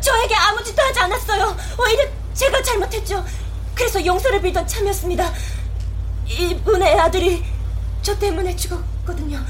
저에게 0.00 0.34
아무 0.34 0.62
짓도 0.64 0.82
하지 0.82 1.00
않았어요. 1.00 1.56
오히려 1.78 2.04
제가 2.34 2.62
잘못했죠. 2.62 3.24
그래서 3.74 4.04
용서를 4.04 4.40
빌던 4.40 4.66
참이었습니다. 4.66 5.32
이분의 6.26 6.98
아들이 6.98 7.42
저 8.02 8.18
때문에 8.18 8.56
죽었거든요. 8.56 9.40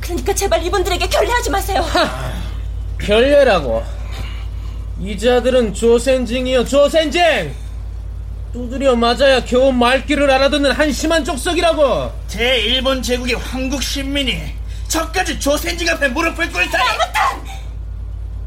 그러니까 0.00 0.34
제발 0.34 0.64
이분들에게 0.64 1.08
결례하지 1.08 1.50
마세요. 1.50 1.84
결례라고. 2.98 3.82
이 5.00 5.16
자들은 5.16 5.74
조센징이요, 5.74 6.64
조센징! 6.64 7.54
두드려 8.52 8.96
맞아야 8.96 9.44
겨우 9.44 9.72
말귀를 9.72 10.30
알아듣는 10.30 10.72
한심한 10.72 11.24
족속이라고! 11.24 12.12
제 12.26 12.58
일본 12.58 13.02
제국의 13.02 13.34
황국 13.34 13.82
신민이 13.82 14.54
저까지 14.88 15.38
조센징 15.38 15.88
앞에 15.90 16.08
무릎을 16.08 16.50
꿇다니. 16.50 16.84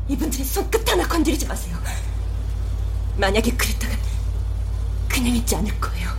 이분들의 0.09 0.45
손끝 0.45 0.89
하나 0.89 1.07
건드리지 1.07 1.45
마세요. 1.45 1.77
만약에 3.15 3.51
그랬다간 3.51 3.97
그냥 5.07 5.35
있지 5.35 5.55
않을 5.55 5.79
거예요. 5.79 6.09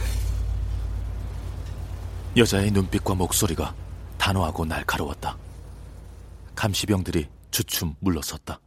여자의 2.36 2.70
눈빛과 2.70 3.14
목소리가 3.14 3.74
단호하고 4.16 4.64
날카로웠다. 4.64 5.36
감시병들이 6.54 7.26
주춤 7.52 7.94
물러섰다. 8.00 8.58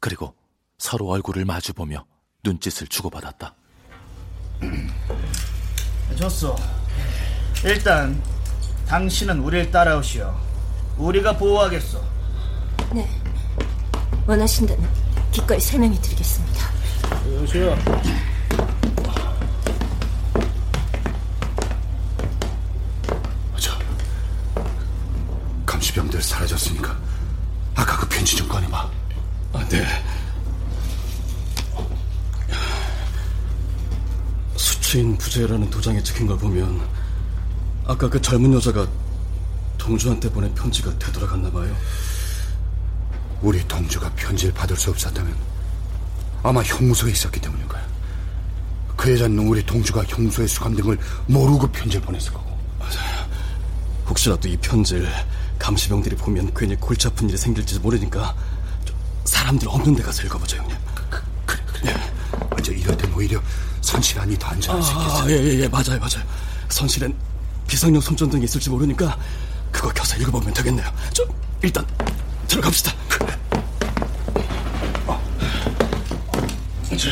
그리고 0.00 0.34
서로 0.78 1.08
얼굴을 1.10 1.44
마주보며 1.44 2.06
눈짓을 2.42 2.86
주고받았다. 2.86 3.54
좋소. 6.16 6.56
일단 7.64 8.22
당신은 8.86 9.40
우리를 9.40 9.70
따라오시오. 9.70 10.34
우리가 10.96 11.36
보호하겠소. 11.36 12.02
네. 12.94 13.08
원하신다면 14.26 14.88
기꺼이 15.32 15.60
설명해 15.60 16.00
드리겠습니다. 16.00 16.70
여보세요? 17.34 17.76
저 23.58 23.72
감시병들 25.66 26.22
사라졌으니까 26.22 26.96
아까 27.76 27.98
그 27.98 28.08
편지 28.08 28.34
좀 28.34 28.48
꺼내봐. 28.48 28.90
아, 29.52 29.68
네. 29.68 29.86
수추인 34.56 35.16
부재라는 35.18 35.68
도장에 35.70 36.02
찍힌 36.02 36.26
걸 36.26 36.38
보면 36.38 36.80
아까 37.86 38.08
그 38.08 38.20
젊은 38.20 38.52
여자가 38.54 38.86
동주한테 39.78 40.30
보낸 40.30 40.52
편지가 40.54 40.98
되돌아갔나 40.98 41.50
봐요. 41.50 41.76
우리 43.42 43.66
동주가 43.68 44.10
편지를 44.14 44.52
받을 44.54 44.74
수 44.76 44.90
없었다면 44.90 45.36
아마 46.42 46.62
형무소에 46.62 47.12
있었기 47.12 47.40
때문인 47.40 47.68
거야. 47.68 47.84
그 48.96 49.12
여자는 49.12 49.46
우리 49.46 49.64
동주가 49.64 50.02
형무소에 50.04 50.46
수감된 50.46 50.84
걸 50.84 50.98
모르고 51.26 51.66
편지를 51.68 52.04
보냈을 52.04 52.32
거고. 52.32 52.56
혹시라도 54.08 54.48
이 54.48 54.56
편지를 54.56 55.08
감시병들이 55.58 56.16
보면 56.16 56.52
괜히 56.54 56.76
골치 56.76 57.06
아픈 57.06 57.28
일이 57.28 57.36
생길지 57.38 57.78
모르니까 57.80 58.34
좀 58.84 58.96
사람들 59.24 59.68
없는 59.68 59.94
데 59.96 60.02
가서 60.02 60.22
읽어보죠, 60.24 60.58
형님. 60.58 60.76
그래, 61.46 61.62
그래. 61.72 62.12
먼저 62.50 62.72
이럴 62.72 62.96
땐 62.96 63.12
오히려 63.14 63.40
선실한이 63.80 64.38
더 64.38 64.48
안전할 64.48 64.82
수 64.82 64.92
있겠어. 64.92 65.22
아, 65.22 65.30
예, 65.30 65.32
예, 65.34 65.60
예, 65.60 65.68
맞아요, 65.68 65.98
맞아요. 65.98 66.24
선실엔 66.68 67.14
비상용 67.66 68.00
손전등이 68.00 68.44
있을지 68.44 68.70
모르니까 68.70 69.16
그거 69.72 69.88
켜서 69.88 70.16
읽어보면 70.16 70.54
되겠네요. 70.54 70.86
저 71.12 71.24
일단 71.62 71.86
들어갑시다. 72.48 72.92
그래. 73.08 73.38
어. 75.06 75.22
저, 76.96 77.10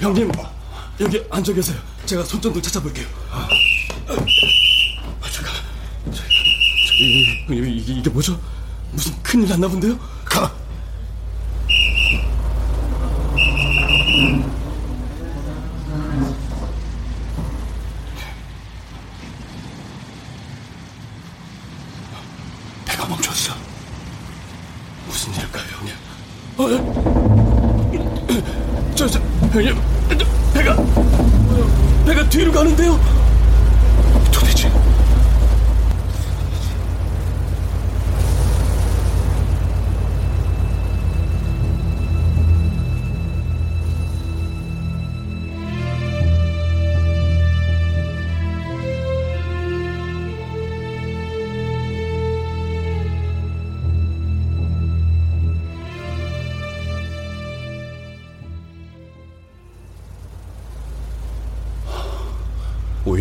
형님 0.00 0.30
여기 1.00 1.22
앉아 1.30 1.52
계세요. 1.52 1.78
제가 2.04 2.24
손전등 2.24 2.60
찾아볼게요. 2.60 3.06
아, 3.30 3.48
이게, 7.00 7.70
이게, 7.70 8.10
뭐죠? 8.10 8.38
무슨 8.92 9.12
큰일 9.22 9.48
났나 9.48 9.68
본데요? 9.68 9.98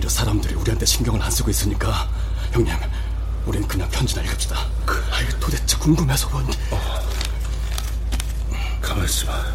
오히려 0.09 0.11
사람들이 0.11 0.55
우리한테 0.55 0.85
신경을 0.85 1.21
안 1.21 1.29
쓰고 1.29 1.51
있으니까 1.51 2.09
형님, 2.51 2.73
우린 3.45 3.65
그냥 3.67 3.87
편지나 3.91 4.23
읽읍시다. 4.23 4.55
그, 4.85 5.01
아이 5.11 5.27
도대체 5.39 5.77
궁금해서 5.77 6.27
뭔. 6.29 6.43
어. 6.71 6.99
가만있어봐. 8.81 9.45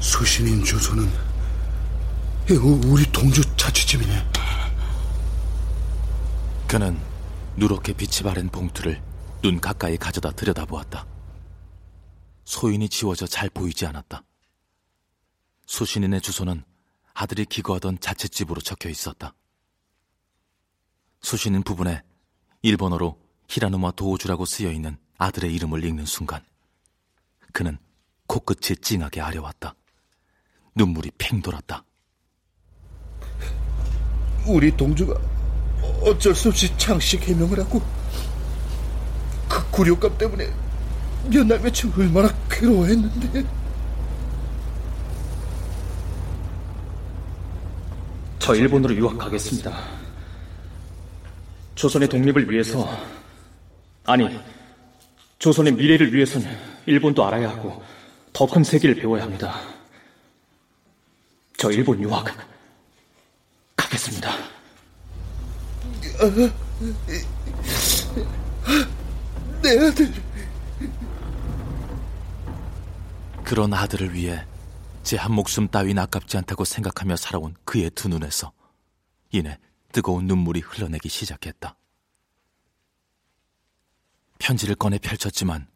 수신인 0.00 0.64
주소는 0.64 1.12
우리 2.48 3.04
동주 3.12 3.42
자취집이네. 3.56 4.26
그는 6.66 6.98
누렇게 7.56 7.92
빛이 7.92 8.22
바랜 8.24 8.48
봉투를 8.48 9.02
눈 9.42 9.60
가까이 9.60 9.96
가져다 9.98 10.32
들여다보았다. 10.32 11.06
소인이 12.44 12.88
지워져 12.88 13.26
잘 13.26 13.50
보이지 13.50 13.86
않았다. 13.86 14.24
수신인의 15.66 16.22
주소는 16.22 16.64
아들이 17.12 17.44
기거하던 17.44 18.00
자취집으로 18.00 18.60
적혀 18.62 18.88
있었다. 18.88 19.34
수신인 21.20 21.62
부분에 21.62 22.02
일본어로 22.62 23.18
히라누마 23.48 23.92
도우주라고 23.92 24.44
쓰여 24.44 24.70
있는 24.70 24.96
아들의 25.18 25.52
이름을 25.54 25.84
읽는 25.84 26.06
순간 26.06 26.42
그는 27.52 27.78
코끝이 28.26 28.76
찡하게 28.80 29.20
아려왔다. 29.20 29.74
눈물이 30.74 31.10
팽 31.18 31.42
돌았다. 31.42 31.84
우리 34.46 34.74
동주가 34.76 35.14
어쩔 36.02 36.34
수 36.34 36.48
없이 36.48 36.74
장식 36.78 37.22
해명을 37.28 37.58
하고 37.60 37.82
그 39.48 39.70
굴욕감 39.70 40.16
때문에 40.16 40.46
몇 41.30 41.44
날 41.46 41.60
며칠 41.60 41.90
얼마나 41.98 42.28
괴로워했는데 42.48 43.44
저 48.38 48.54
일본으로 48.54 48.94
유학하겠습니다. 48.94 49.99
조선의 51.80 52.08
독립을 52.10 52.50
위해서 52.50 52.86
아니 54.04 54.38
조선의 55.38 55.72
미래를 55.72 56.12
위해서는 56.12 56.46
일본도 56.84 57.24
알아야 57.24 57.48
하고 57.48 57.82
더 58.34 58.46
큰 58.46 58.62
세계를 58.62 58.96
배워야 58.96 59.22
합니다. 59.22 59.58
저 61.56 61.70
일본 61.70 61.98
유학 62.02 62.26
가겠습니다. 63.76 64.30
내 69.62 69.78
아들. 69.78 70.12
그런 73.42 73.72
아들을 73.72 74.12
위해 74.12 74.44
제 75.02 75.16
한 75.16 75.32
목숨 75.32 75.66
따윈 75.68 75.98
아깝지 75.98 76.36
않다고 76.36 76.66
생각하며 76.66 77.16
살아온 77.16 77.54
그의 77.64 77.88
두 77.94 78.08
눈에서 78.08 78.52
이내 79.32 79.58
뜨거운 79.92 80.26
눈물이 80.26 80.60
흘러내기 80.60 81.08
시작했다. 81.08 81.76
편지를 84.38 84.74
꺼내 84.74 84.98
펼쳤지만 84.98 85.68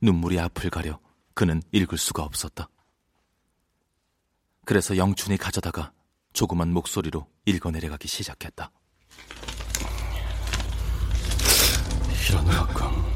눈물이 0.00 0.38
앞을 0.40 0.70
가려 0.70 0.98
그는 1.34 1.62
읽을 1.72 1.98
수가 1.98 2.22
없었다. 2.22 2.68
그래서 4.64 4.96
영춘이 4.96 5.36
가져다가 5.36 5.92
조그만 6.32 6.72
목소리로 6.72 7.28
읽어내려가기 7.44 8.08
시작했다. 8.08 8.70
히라노학강 12.12 13.14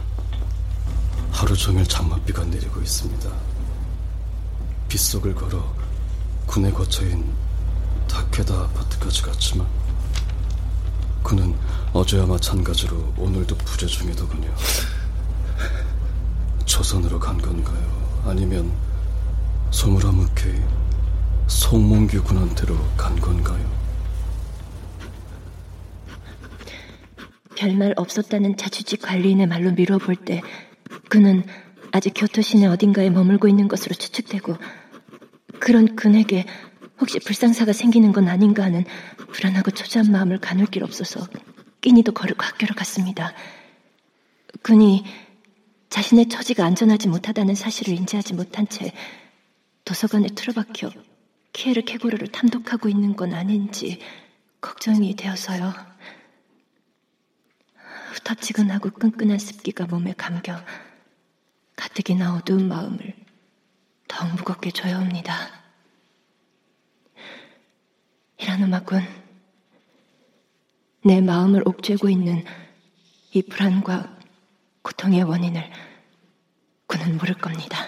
하루 1.32 1.56
종일 1.56 1.84
장맛비가 1.86 2.44
내리고 2.44 2.80
있습니다. 2.80 3.30
빗속을 4.88 5.34
걸어 5.34 5.74
군에 6.46 6.70
거처인 6.70 7.34
다케다 8.08 8.54
아파트까지 8.54 9.22
갔지만 9.22 9.66
그는 11.22 11.54
어제와 11.92 12.26
마찬가지로 12.26 13.14
오늘도 13.18 13.56
부재 13.58 13.86
중이더군요. 13.86 14.52
조선으로 16.64 17.18
간 17.18 17.38
건가요? 17.38 18.22
아니면 18.24 18.70
소무라무케 19.70 20.54
송몽규 21.46 22.22
군한테로 22.24 22.76
간 22.96 23.18
건가요? 23.18 23.78
별말 27.56 27.92
없었다는 27.96 28.56
자취집 28.56 29.02
관리인의 29.02 29.46
말로 29.46 29.72
미뤄볼 29.72 30.16
때 30.16 30.42
그는 31.08 31.42
아직 31.90 32.12
교토 32.14 32.42
시내 32.42 32.66
어딘가에 32.66 33.10
머물고 33.10 33.48
있는 33.48 33.66
것으로 33.66 33.94
추측되고 33.94 34.56
그런 35.58 35.96
그에게 35.96 36.44
혹시 37.00 37.18
불상사가 37.20 37.72
생기는 37.72 38.12
건 38.12 38.28
아닌가 38.28 38.64
하는 38.64 38.84
불안하고 39.32 39.70
초조한 39.70 40.10
마음을 40.10 40.38
가눌 40.38 40.66
길 40.66 40.82
없어서 40.82 41.26
끼니도 41.80 42.12
거르고 42.12 42.42
학교로 42.42 42.74
갔습니다. 42.74 43.34
그니 44.62 45.04
자신의 45.90 46.28
처지가 46.28 46.64
안전하지 46.64 47.08
못하다는 47.08 47.54
사실을 47.54 47.94
인지하지 47.94 48.34
못한 48.34 48.68
채 48.68 48.92
도서관에 49.84 50.28
틀어박혀 50.34 50.90
키에르 51.52 51.82
케고르를 51.82 52.28
탐독하고 52.28 52.88
있는 52.88 53.16
건 53.16 53.32
아닌지 53.32 54.00
걱정이 54.60 55.14
되어서요. 55.16 55.72
후텁지근하고 58.14 58.90
끈끈한 58.90 59.38
습기가 59.38 59.86
몸에 59.86 60.14
감겨 60.16 60.60
가뜩이나 61.76 62.34
어두운 62.34 62.68
마음을 62.68 63.14
더욱 64.08 64.34
무겁게 64.34 64.70
조여옵니다. 64.70 65.57
히라누마군, 68.38 69.02
내 71.04 71.20
마음을 71.20 71.62
옥죄고 71.66 72.08
있는 72.08 72.44
이 73.32 73.42
불안과 73.42 74.16
고통의 74.82 75.22
원인을 75.22 75.70
그는 76.86 77.16
모를 77.18 77.34
겁니다. 77.34 77.78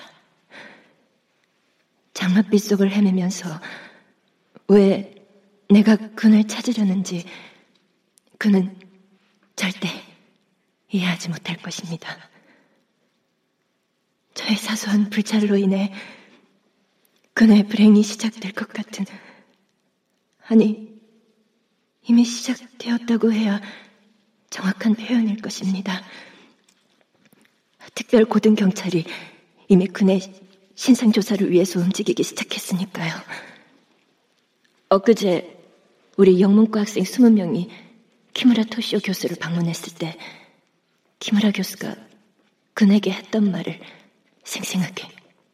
장맛빛 2.15 2.63
속을 2.63 2.93
헤매면서 2.93 3.61
왜 4.69 5.15
내가 5.69 5.97
그를 5.97 6.47
찾으려는지 6.47 7.25
그는 8.39 8.79
절대 9.57 9.89
이해하지 10.91 11.29
못할 11.31 11.57
것입니다. 11.57 12.17
저의 14.35 14.57
사소한 14.57 15.11
불찰로 15.11 15.57
인해 15.57 15.93
그의 17.35 17.67
불행이 17.69 18.03
시작될 18.03 18.53
것 18.53 18.69
같은 18.69 19.05
아니, 20.51 20.99
이미 22.09 22.25
시작되었다고 22.25 23.33
해야 23.33 23.61
정확한 24.51 24.97
표현일 24.97 25.41
것입니다. 25.41 26.03
특별 27.95 28.25
고등 28.25 28.57
경찰이 28.57 29.05
이미 29.69 29.87
그네 29.87 30.19
신상 30.75 31.13
조사를 31.13 31.49
위해서 31.53 31.79
움직이기 31.79 32.25
시작했으니까요. 32.25 33.13
엊그제 34.89 35.57
우리 36.17 36.41
영문과 36.41 36.81
학생 36.81 37.05
20명이 37.05 37.69
키무라 38.35 38.65
토시오 38.65 38.99
교수를 38.99 39.37
방문했을 39.37 39.95
때 39.95 40.19
키무라 41.21 41.53
교수가 41.53 41.95
그에게 42.75 43.13
했던 43.13 43.53
말을 43.53 43.79
생생하게 44.43 45.07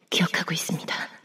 기억하고 0.09 0.55
있습니다. 0.55 1.16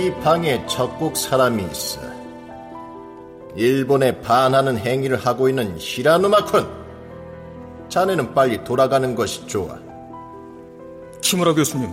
이 0.00 0.10
방에 0.22 0.64
적국 0.66 1.14
사람이 1.14 1.62
있어. 1.70 2.00
일본에 3.54 4.18
반하는 4.22 4.78
행위를 4.78 5.18
하고 5.18 5.46
있는 5.46 5.76
히라누마군. 5.78 6.66
자네는 7.90 8.34
빨리 8.34 8.64
돌아가는 8.64 9.14
것이 9.14 9.46
좋아. 9.46 9.76
키무라 11.20 11.52
교수님, 11.52 11.90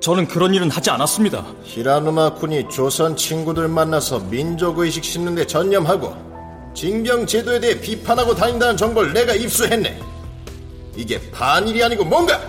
저는 0.00 0.26
그런 0.26 0.52
일은 0.52 0.68
하지 0.68 0.90
않았습니다. 0.90 1.46
히라누마 1.62 2.34
군이 2.34 2.68
조선 2.68 3.14
친구들 3.14 3.68
만나서 3.68 4.18
민족의식 4.18 5.04
심는데 5.04 5.46
전념하고 5.46 6.16
징병 6.74 7.26
제도에 7.26 7.60
대해 7.60 7.80
비판하고 7.80 8.34
다닌다는 8.34 8.76
정보를 8.76 9.12
내가 9.12 9.32
입수했네. 9.32 10.00
이게 10.96 11.20
반일이 11.30 11.84
아니고 11.84 12.04
뭔가? 12.04 12.40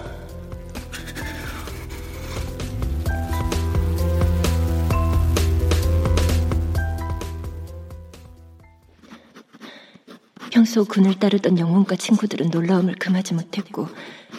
평소 10.64 10.86
군을 10.86 11.16
따르던 11.16 11.60
영문과 11.60 11.98
친구들은 11.98 12.50
놀라움을 12.50 12.96
금하지 12.96 13.34
못했고 13.34 13.90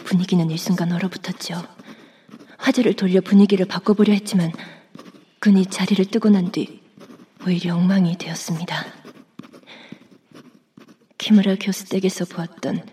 분위기는 0.05 0.49
일순간 0.49 0.91
얼어붙었죠. 0.91 1.61
화제를 2.57 2.95
돌려 2.95 3.21
분위기를 3.21 3.67
바꿔보려 3.67 4.11
했지만 4.11 4.51
군이 5.39 5.67
자리를 5.67 6.03
뜨고 6.05 6.29
난 6.29 6.51
뒤 6.51 6.81
오히려 7.45 7.75
엉망이 7.75 8.17
되었습니다. 8.17 8.85
키무라 11.19 11.57
교수 11.61 11.85
댁에서 11.89 12.25
보았던 12.25 12.83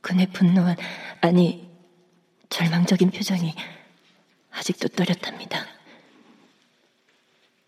그의 0.00 0.26
분노한 0.32 0.74
아니 1.20 1.70
절망적인 2.48 3.12
표정이 3.12 3.54
아직도 4.50 4.88
또렷합니다. 4.88 5.66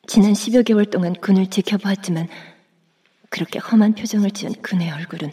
지난 0.08 0.32
10여 0.32 0.64
개월 0.64 0.86
동안 0.86 1.12
군을 1.12 1.50
지켜보았지만 1.50 2.26
그렇게 3.34 3.58
험한 3.58 3.96
표정을 3.96 4.30
지은 4.30 4.62
그의 4.62 4.92
얼굴은 4.92 5.32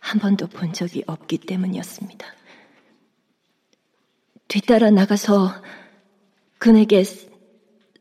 한 0.00 0.18
번도 0.18 0.46
본 0.46 0.72
적이 0.72 1.04
없기 1.06 1.36
때문이었습니다. 1.36 2.26
뒤따라 4.48 4.90
나가서 4.90 5.62
그에게 6.56 7.04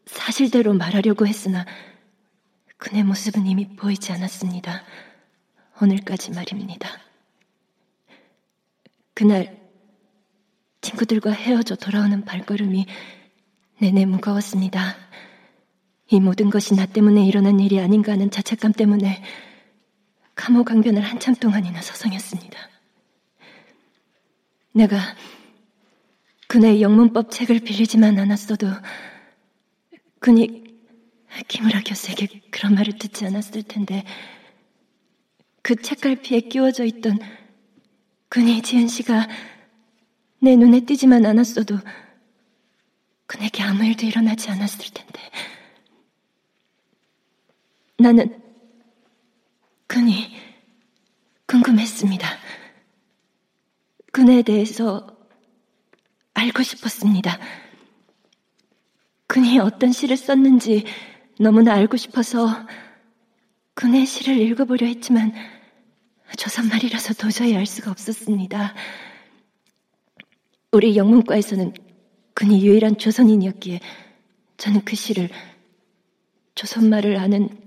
사실대로 0.06 0.74
말하려고 0.74 1.28
했으나 1.28 1.66
그의 2.78 3.04
모습은 3.04 3.46
이미 3.46 3.76
보이지 3.76 4.14
않았습니다. 4.14 4.86
오늘까지 5.82 6.32
말입니다. 6.32 6.90
그날 9.14 9.60
친구들과 10.80 11.32
헤어져 11.32 11.76
돌아오는 11.76 12.24
발걸음이 12.24 12.86
내내 13.82 14.06
무거웠습니다. 14.06 14.96
이 16.10 16.20
모든 16.20 16.50
것이 16.50 16.76
나 16.76 16.86
때문에 16.86 17.26
일어난 17.26 17.60
일이 17.60 17.80
아닌가 17.80 18.12
하는 18.12 18.30
자책감 18.30 18.74
때문에 18.74 19.24
감옥 20.36 20.66
강변을 20.66 21.02
한참 21.02 21.36
동안이나 21.36 21.82
서성였습니다. 21.82 22.58
내가 24.74 24.98
그네 26.48 26.82
영문법 26.82 27.32
책을 27.32 27.60
빌리지만 27.62 28.20
않았어도 28.20 28.68
그니 30.20 30.64
김우라 31.48 31.82
교수에게 31.82 32.42
그런 32.52 32.76
말을 32.76 32.98
듣지 32.98 33.26
않았을 33.26 33.64
텐데 33.64 34.04
그 35.62 35.76
책갈피에 35.76 36.42
끼워져 36.42 36.84
있던 36.86 37.18
그네 38.30 38.62
지은 38.62 38.88
씨가 38.88 39.28
내 40.40 40.56
눈에 40.56 40.82
띄지만 40.82 41.26
않았어도 41.26 41.80
그에게 43.26 43.64
아무 43.64 43.86
일도 43.86 44.06
일어나지 44.06 44.50
않았을 44.52 44.94
텐데 44.94 45.22
나는 47.98 48.42
그니 49.88 50.36
궁금했습니다. 51.46 52.28
그네에 54.12 54.42
대해서 54.42 55.08
알고 56.34 56.64
싶었습니다. 56.64 57.38
그니 59.28 59.60
어떤 59.60 59.92
시를 59.92 60.18
썼는지 60.18 60.86
너무나 61.40 61.74
알고 61.74 61.98
싶어서 61.98 62.68
그네 63.74 64.06
시를 64.06 64.40
읽어보려 64.40 64.86
했지만 64.88 65.34
조선말이라서 66.38 67.16
도저히 67.16 67.56
알 67.56 67.66
수가 67.66 67.92
없었습니다. 67.92 68.74
우리 70.72 70.96
영문과에서는 70.96 71.74
그니 72.34 72.66
유일한 72.66 72.98
조선인이었기에 72.98 73.80
저는 74.58 74.82
그 74.86 74.96
시를 74.96 75.30
조선말을 76.56 77.18
아는 77.18 77.63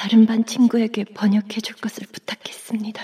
다른 0.00 0.24
반 0.24 0.46
친구에게 0.46 1.04
번역해 1.04 1.60
줄 1.60 1.76
것을 1.76 2.06
부탁했습니다. 2.10 3.02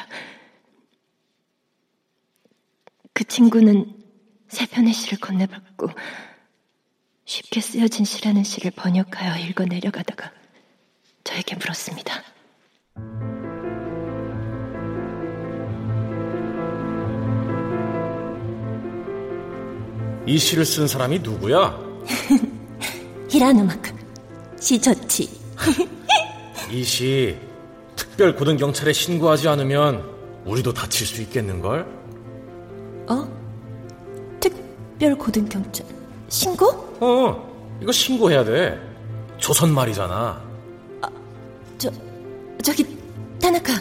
그 3.13 3.25
친구는 3.25 3.95
세 4.49 4.65
편의 4.65 4.95
시를 4.95 5.19
건네받고 5.19 5.91
쉽게 7.27 7.61
쓰여진 7.61 8.07
시라는 8.07 8.45
시를 8.45 8.71
번역하여 8.71 9.47
읽어 9.47 9.67
내려가다가 9.67 10.33
저에게 11.23 11.57
물었습니다. 11.57 12.15
이 20.27 20.39
시를 20.39 20.65
쓴 20.65 20.89
사람이 20.89 21.19
누구야? 21.19 21.79
히라누마크 23.29 23.95
시 24.59 24.81
좋지. 24.81 25.29
이 26.71 26.83
시 26.85 27.37
특별 27.95 28.35
고등 28.35 28.57
경찰에 28.57 28.93
신고하지 28.93 29.49
않으면 29.49 30.05
우리도 30.45 30.73
다칠 30.73 31.07
수 31.07 31.23
있겠는걸? 31.23 31.87
어? 33.09 33.29
특별 34.41 35.17
고등 35.17 35.49
경찰 35.49 35.87
신고? 36.29 36.67
어, 37.01 37.79
이거 37.81 37.93
신고해야 37.93 38.45
돼. 38.45 38.81
조선 39.39 39.73
말이잖아. 39.73 40.43
아, 41.03 41.09
저 41.79 41.91
저기 42.63 42.85
타나카 43.41 43.73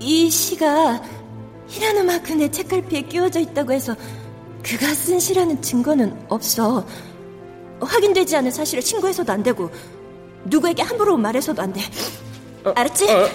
이 0.00 0.30
시가 0.30 1.02
히라누마크네 1.68 2.50
책갈피에 2.50 3.02
끼워져 3.02 3.40
있다고 3.40 3.72
해서 3.72 3.96
그가 4.62 4.86
쓴 4.94 5.18
시라는 5.18 5.60
증거는 5.62 6.26
없어. 6.28 6.86
확인되지 7.80 8.36
않은 8.36 8.50
사실을 8.50 8.82
신고해서도 8.82 9.32
안 9.32 9.42
되고 9.42 9.70
누구에게 10.46 10.82
함부로 10.82 11.16
말해서도 11.16 11.60
안 11.62 11.72
돼. 11.72 11.80
어, 12.64 12.72
알았지? 12.74 13.10
어. 13.10 13.28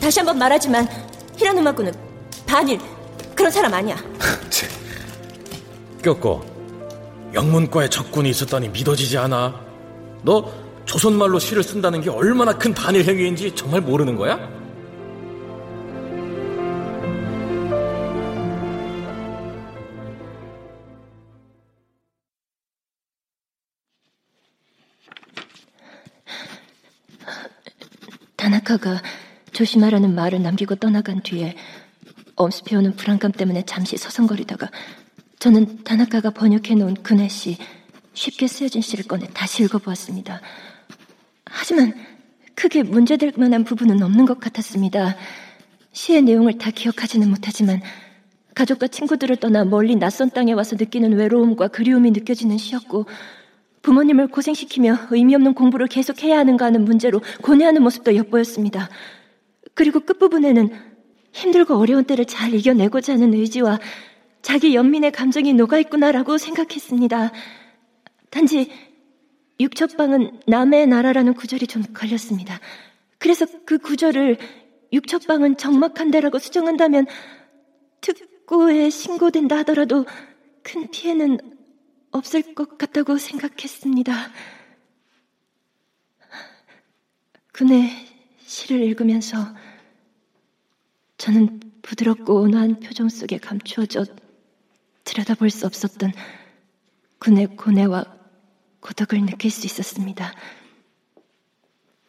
다시 0.00 0.20
한번 0.20 0.38
말하지만 0.38 0.88
히라누마쿠는 1.36 1.92
반일 2.46 2.80
그런 3.34 3.50
사람 3.50 3.72
아니야. 3.74 3.96
꼈고 6.02 6.44
영문과에 7.34 7.88
적군이 7.88 8.30
있었다니 8.30 8.68
믿어지지 8.70 9.16
않아. 9.18 9.60
너 10.22 10.52
조선말로 10.84 11.38
시를 11.38 11.62
쓴다는 11.62 12.00
게 12.00 12.10
얼마나 12.10 12.52
큰 12.52 12.74
반일 12.74 13.04
행위인지 13.04 13.54
정말 13.54 13.80
모르는 13.80 14.16
거야? 14.16 14.38
다나카가 28.62 29.02
조심하라는 29.52 30.14
말을 30.14 30.42
남기고 30.42 30.76
떠나간 30.76 31.22
뒤에 31.22 31.54
엄습해오는 32.36 32.96
불안감 32.96 33.32
때문에 33.32 33.64
잠시 33.66 33.96
서성거리다가 33.96 34.70
저는 35.38 35.84
다나카가 35.84 36.30
번역해 36.30 36.74
놓은 36.76 36.94
그네 37.02 37.28
시 37.28 37.58
쉽게 38.14 38.46
쓰여진 38.46 38.80
시를 38.80 39.04
꺼내 39.04 39.26
다시 39.34 39.62
읽어보았습니다. 39.64 40.40
하지만 41.46 41.94
크게 42.54 42.82
문제될 42.82 43.32
만한 43.36 43.64
부분은 43.64 44.02
없는 44.02 44.24
것 44.26 44.38
같았습니다. 44.40 45.16
시의 45.92 46.22
내용을 46.22 46.58
다 46.58 46.70
기억하지는 46.70 47.28
못하지만 47.28 47.82
가족과 48.54 48.88
친구들을 48.88 49.36
떠나 49.36 49.64
멀리 49.64 49.96
낯선 49.96 50.30
땅에 50.30 50.52
와서 50.52 50.76
느끼는 50.78 51.14
외로움과 51.14 51.68
그리움이 51.68 52.10
느껴지는 52.12 52.58
시였고 52.58 53.06
부모님을 53.82 54.28
고생시키며 54.28 55.08
의미 55.10 55.34
없는 55.34 55.54
공부를 55.54 55.88
계속해야 55.88 56.38
하는가 56.38 56.66
하는 56.66 56.84
문제로 56.84 57.20
고뇌하는 57.42 57.82
모습도 57.82 58.16
엿보였습니다. 58.16 58.88
그리고 59.74 60.00
끝부분에는 60.00 60.70
힘들고 61.32 61.74
어려운 61.74 62.04
때를 62.04 62.24
잘 62.24 62.54
이겨내고자 62.54 63.14
하는 63.14 63.34
의지와 63.34 63.80
자기 64.42 64.74
연민의 64.74 65.12
감정이 65.12 65.52
녹아있구나라고 65.54 66.38
생각했습니다. 66.38 67.32
단지 68.30 68.70
육첩방은 69.60 70.40
남의 70.46 70.86
나라라는 70.86 71.34
구절이 71.34 71.66
좀 71.66 71.82
걸렸습니다. 71.94 72.60
그래서 73.18 73.46
그 73.64 73.78
구절을 73.78 74.36
육첩방은 74.92 75.56
적막한 75.56 76.10
데라고 76.10 76.38
수정한다면 76.38 77.06
특고에 78.00 78.90
신고된다 78.90 79.58
하더라도 79.58 80.04
큰 80.62 80.90
피해는 80.90 81.38
없을 82.12 82.54
것 82.54 82.78
같다고 82.78 83.18
생각했습니다. 83.18 84.30
그의 87.52 87.90
시를 88.40 88.80
읽으면서 88.82 89.54
저는 91.18 91.60
부드럽고 91.82 92.42
온화한 92.42 92.80
표정 92.80 93.08
속에 93.08 93.38
감추어져 93.38 94.04
들여다볼 95.04 95.50
수 95.50 95.66
없었던 95.66 96.12
그의 97.18 97.56
고뇌와 97.56 98.04
고독을 98.80 99.26
느낄 99.26 99.50
수 99.50 99.66
있었습니다. 99.66 100.34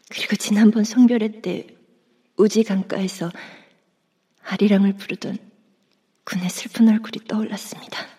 그리고 0.09 0.35
지난번 0.35 0.83
송별회 0.83 1.41
때 1.41 1.67
우지 2.37 2.63
강가에서 2.63 3.31
아리랑을 4.43 4.93
부르던 4.93 5.37
그의 6.23 6.49
슬픈 6.49 6.89
얼굴이 6.89 7.25
떠올랐습니다. 7.27 8.12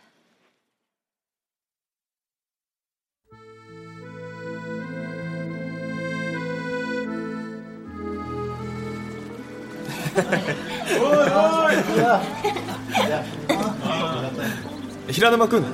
히라노마 15.08 15.46
군 15.48 15.64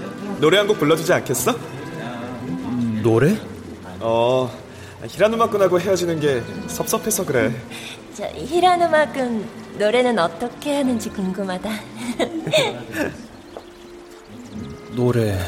노래 0.41 0.57
한 0.59 0.67
곡 0.67 0.79
불러주지 0.79 1.13
않겠어? 1.13 1.55
노래? 3.03 3.37
어 4.01 4.51
히라노마 5.07 5.49
군하고 5.49 5.81
헤어지는 5.81 6.21
게 6.21 6.43
섭섭해서 6.69 7.25
그래 7.25 7.53
자, 8.15 8.29
히라노마 8.35 9.13
군 9.13 9.49
노래는 9.79 10.19
어떻게 10.19 10.77
하는지 10.77 11.09
궁금하다. 11.09 11.71
노래 14.93 15.39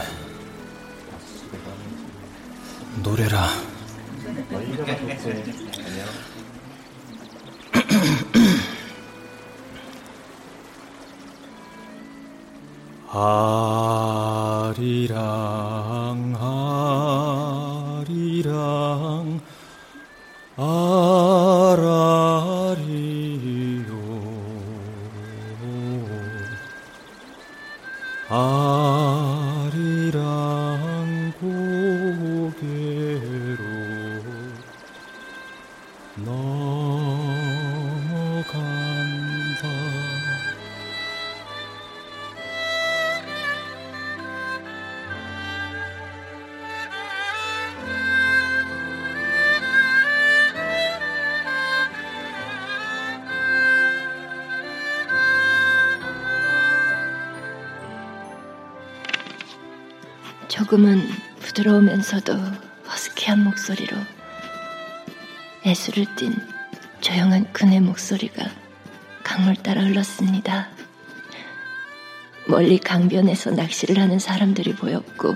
노래라 3.03 3.49
아리랑 13.15 14.73
아리랑 18.01 19.41
아 20.57 21.12
조금은 60.73 61.07
부드러우면서도 61.41 62.33
허스키한 62.89 63.45
목소리로 63.45 63.95
애수를 65.66 66.07
띤 66.16 66.35
조용한 67.03 67.53
그네 67.53 67.81
목소리가 67.81 68.51
강물 69.23 69.57
따라 69.57 69.83
흘렀습니다. 69.83 70.70
멀리 72.47 72.79
강변에서 72.79 73.51
낚시를 73.51 73.99
하는 73.99 74.18
사람들이 74.18 74.75
보였고 74.75 75.35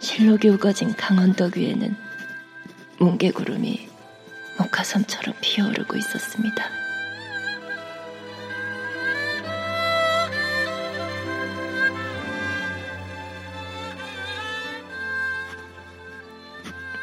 실록이 0.00 0.50
우거진 0.50 0.94
강원덕 0.94 1.56
위에는 1.56 1.96
뭉게구름이 2.98 3.88
목화섬처럼 4.58 5.34
피어오르고 5.40 5.96
있었습니다. 5.96 6.89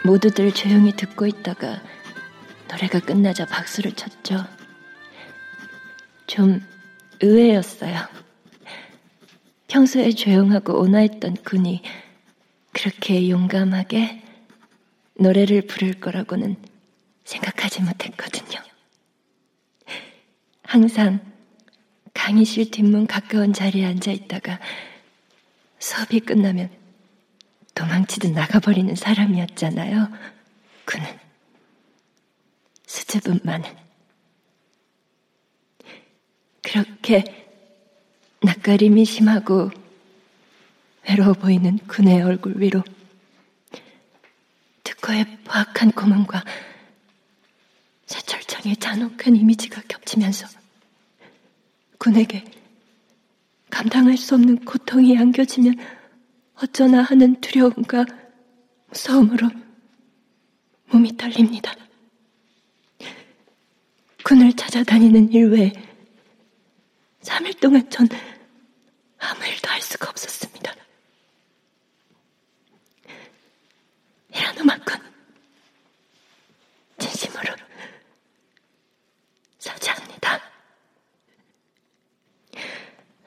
모두들 0.08 0.54
조용히 0.54 0.94
듣고 0.94 1.28
있다가 1.28 1.84
노래가 2.70 3.02
끝나자 3.02 3.46
박수를 3.46 3.92
쳤죠. 3.92 4.38
좀 6.26 6.62
의외였어요. 7.20 8.08
평소에 9.68 10.12
조용하고 10.12 10.80
온화했던 10.80 11.36
군이 11.44 11.82
그렇게 12.72 13.30
용감하게 13.30 14.24
노래를 15.20 15.64
부를 15.64 16.00
거라고는 16.00 16.56
생각하지 17.26 17.82
못했거든요. 17.82 18.62
항상 20.64 21.20
강의실 22.14 22.72
뒷문 22.72 23.08
가까운 23.08 23.52
자리에 23.52 23.86
앉아 23.86 24.12
있다가 24.12 24.62
수업이 25.80 26.22
끝나면 26.22 26.70
도망치듯 27.78 28.32
나가버리는 28.32 28.96
사람이었잖아요. 28.96 30.10
그는 30.84 31.06
수줍음 32.88 33.42
많은 33.44 33.70
그렇게 36.64 37.24
낯가림이 38.42 39.06
심하고 39.06 39.70
외로워 41.08 41.34
보이는 41.34 41.78
그의 41.86 42.24
얼굴 42.24 42.60
위로 42.60 42.84
특허의 44.84 45.38
포악한 45.46 45.92
고문과 45.92 46.44
사철장의 48.08 48.78
잔혹한 48.78 49.36
이미지가 49.36 49.84
겹치면서 49.88 50.48
군에게 52.00 52.44
감당할 53.70 54.18
수 54.18 54.34
없는 54.34 54.66
고통이 54.66 55.16
안겨지면 55.16 55.97
어쩌나 56.62 57.04
하는 57.04 57.40
두려움과 57.40 58.06
무서움으로 58.88 59.50
몸이 60.88 61.16
떨립니다. 61.16 61.74
군을 64.24 64.54
찾아다니는 64.54 65.32
일 65.32 65.52
외에 65.52 65.72
3일 67.22 67.60
동안 67.60 67.88
전 67.90 68.08
아무 69.20 69.46
일도 69.46 69.70
할 69.70 69.82
수가 69.82 70.10
없었습니다. 70.10 70.74
이라노마군 74.34 75.00
진심으로 76.98 77.56
사죄합니다. 79.60 80.42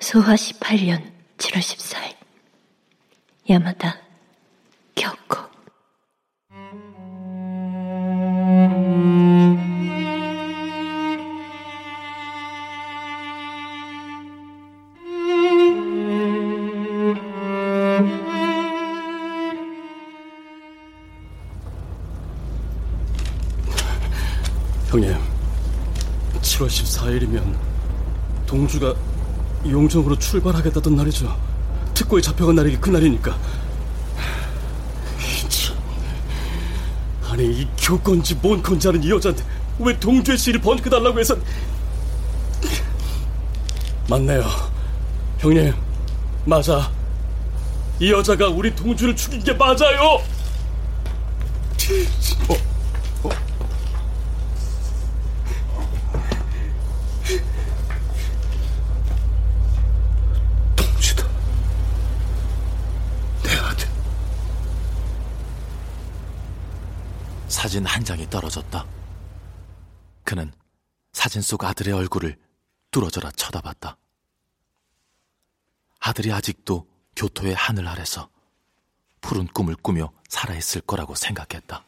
소화 0.00 0.34
18년 0.34 1.12
7월 1.36 1.60
14일 1.60 2.19
야마다 3.50 3.96
격코 4.94 5.38
형님, 24.90 25.12
7월 26.40 26.68
14일이면 26.68 27.56
동주가 28.46 28.94
용정으로 29.68 30.16
출발하겠다던 30.20 30.94
날이죠. 30.94 31.49
특고에 32.00 32.20
잡혀간 32.22 32.54
날이 32.54 32.76
그날이니까. 32.78 33.36
참. 35.48 35.76
아니 37.28 37.44
이 37.60 37.68
교건지 37.76 38.36
뭔 38.36 38.62
건지 38.62 38.88
아는 38.88 39.02
이 39.02 39.10
여자한테 39.10 39.44
왜 39.78 39.98
동주의 39.98 40.38
시를 40.38 40.60
번역해달라고 40.62 41.20
해서 41.20 41.36
맞네요. 44.08 44.42
형님, 45.38 45.74
맞아. 46.46 46.90
이 48.00 48.10
여자가 48.10 48.48
우리 48.48 48.74
동주를 48.74 49.14
죽인 49.14 49.44
게 49.44 49.52
맞아요. 49.52 50.22
어, 52.48 52.54
어. 53.24 53.30
동주다. 60.76 61.24
내 63.42 63.54
아들. 63.56 63.88
사진 67.60 67.84
한 67.84 68.02
장이 68.02 68.30
떨어졌다. 68.30 68.86
그는 70.24 70.50
사진 71.12 71.42
속 71.42 71.62
아들의 71.62 71.92
얼굴을 71.92 72.38
뚫어져라 72.90 73.30
쳐다봤다. 73.32 73.98
아들이 75.98 76.32
아직도 76.32 76.88
교토의 77.16 77.54
하늘 77.54 77.86
아래서 77.86 78.30
푸른 79.20 79.46
꿈을 79.48 79.76
꾸며 79.76 80.10
살아있을 80.30 80.80
거라고 80.86 81.14
생각했다. 81.14 81.84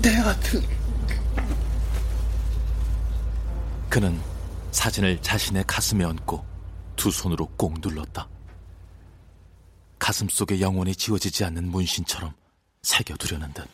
내 0.00 0.16
아들. 0.16 0.62
그는 3.88 4.22
사진을 4.70 5.20
자신의 5.22 5.64
가슴에 5.66 6.04
얹고 6.04 6.46
두 6.94 7.10
손으로 7.10 7.46
꼭 7.56 7.80
눌렀다. 7.80 8.28
가슴 10.00 10.28
속에 10.28 10.60
영원히 10.60 10.96
지워지지 10.96 11.44
않는 11.44 11.70
문신처럼 11.70 12.32
새겨두려는 12.82 13.52
듯. 13.52 13.68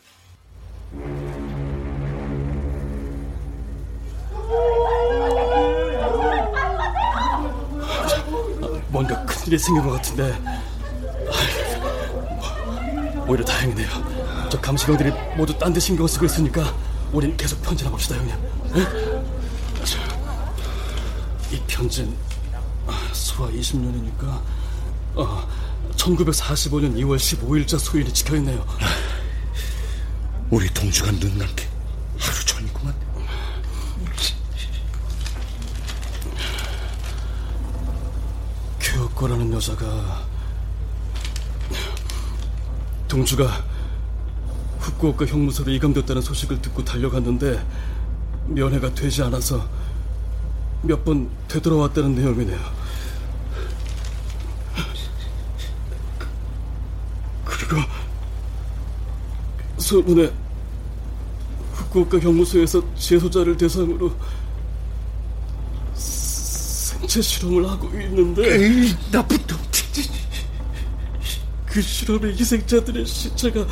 뭔가 8.89 9.23
큰일이 9.25 9.57
생긴 9.57 9.83
것 9.83 9.91
같은데 9.91 10.37
오히려 13.27 13.43
다행이네요 13.43 14.47
저 14.49 14.59
감시병들이 14.61 15.11
모두 15.35 15.57
딴 15.57 15.73
데 15.73 15.79
신경 15.79 16.07
쓰고 16.07 16.25
있으니까 16.25 16.73
우린 17.11 17.35
계속 17.35 17.61
편지나 17.61 17.89
봅시다 17.89 18.15
형님 18.15 18.35
에? 18.75 18.81
이 21.55 21.61
편지는 21.67 22.15
수화 23.13 23.49
20년이니까 23.49 24.41
어, 25.15 25.47
1945년 26.15 26.95
2월 26.95 27.17
15일자 27.17 27.77
소일이 27.77 28.13
찍혀있네요 28.13 28.65
우리 30.49 30.73
동주가 30.73 31.11
눈 31.11 31.37
감게 31.37 31.67
하루 32.17 32.45
전이구만. 32.45 32.95
교코라는 38.79 39.51
여자가 39.53 40.25
동주가 43.07 43.63
후쿠오카 44.79 45.25
형무소로 45.25 45.71
이감됐다는 45.71 46.21
소식을 46.21 46.61
듣고 46.61 46.83
달려갔는데 46.83 47.65
면회가 48.47 48.93
되지 48.93 49.23
않아서 49.23 49.67
몇 50.83 51.03
번 51.03 51.29
되돌아왔다는 51.47 52.15
내용이네요. 52.15 52.59
그리고 57.45 57.81
소문에 59.87 60.33
후쿠오카 61.73 62.19
형무소에서 62.19 62.83
재소자를 62.95 63.55
대상으로 63.55 64.11
생체 65.93 67.21
실험을 67.21 67.69
하고 67.69 67.87
있는데 67.99 68.65
에이, 68.65 68.93
나쁜 69.11 69.37
놈. 69.47 69.57
그 71.77 71.81
실험의 71.81 72.31
희생자들의 72.35 73.05
시체가 73.05 73.67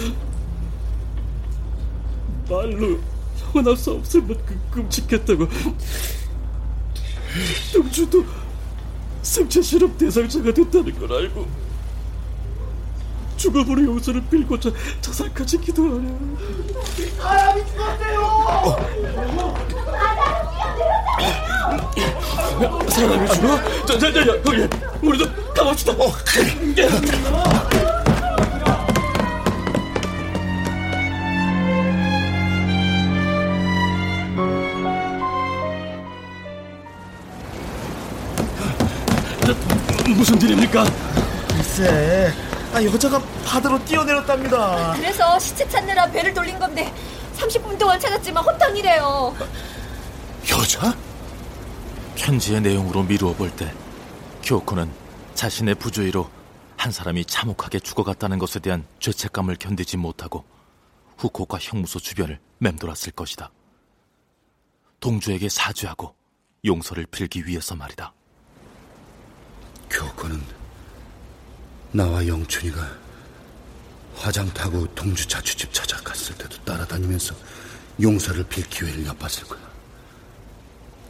말로 2.47 2.99
형언할 3.38 3.76
수 3.76 3.93
없을 3.93 4.22
만큼 4.22 4.61
끔찍했다고 4.70 5.47
동주도 7.74 8.24
생체 9.24 9.59
실험 9.59 9.97
대상자가 9.97 10.53
됐다는 10.53 10.99
걸 10.99 11.11
알고 11.13 11.64
죽어버린 13.46 13.86
용서를 13.86 14.24
빌고자 14.24 14.72
자살까지 15.02 15.60
기도하려 15.60 16.02
사람이 17.20 17.62
죽었어요! 17.68 18.76
사람이 22.89 23.28
죽어? 23.30 23.86
저, 23.86 24.00
저, 24.00 24.12
저, 24.12 24.22
형님 24.22 24.70
우리도 25.04 25.26
가봅시다 25.54 25.91
어, 25.93 26.12
무슨 40.16 40.41
일입니까? 40.41 40.84
글쎄, 41.50 42.34
아, 42.76 42.84
여자가 42.84 43.21
바다로 43.45 43.82
뛰어내렸답니다. 43.86 44.91
그래서 44.97 45.39
시체 45.39 45.65
찾느라 45.69 46.11
배를 46.11 46.34
돌린 46.34 46.59
건데 46.59 46.93
30분 47.38 47.80
동안 47.80 47.97
찾았지만 47.97 48.43
헛탕이래요. 48.43 49.34
여자? 50.49 50.93
편지의 52.15 52.59
내용으로 52.59 53.03
미루어 53.03 53.34
볼때 53.34 53.73
교코는 54.43 54.91
자신의 55.36 55.76
부주의로 55.76 56.30
한 56.76 56.91
사람이 56.91 57.23
참혹하게 57.23 57.80
죽어갔다는 57.80 58.39
것에 58.39 58.59
대한 58.59 58.86
죄책감을 58.99 59.55
견디지 59.55 59.95
못하고 59.95 60.43
후쿠오카 61.17 61.59
형무소 61.61 61.99
주변을 61.99 62.41
맴돌았을 62.57 63.13
것이다. 63.13 63.51
동주에게 64.99 65.47
사죄하고 65.47 66.13
용서를 66.65 67.05
빌기 67.05 67.47
위해서 67.47 67.73
말이다. 67.73 68.11
교코는 69.89 70.64
나와 71.96 72.28
영춘이가 72.28 72.86
화장 74.18 74.54
타고 74.54 74.86
동주 74.96 75.26
자취집 75.30 75.74
찾아갔을 75.74 76.36
때도 76.36 76.58
따라다니면서 76.66 77.34
용서를 78.02 78.43
빌 78.50 78.68
기회를 78.70 79.06
엿봤을 79.06 79.46
거야. 79.46 79.62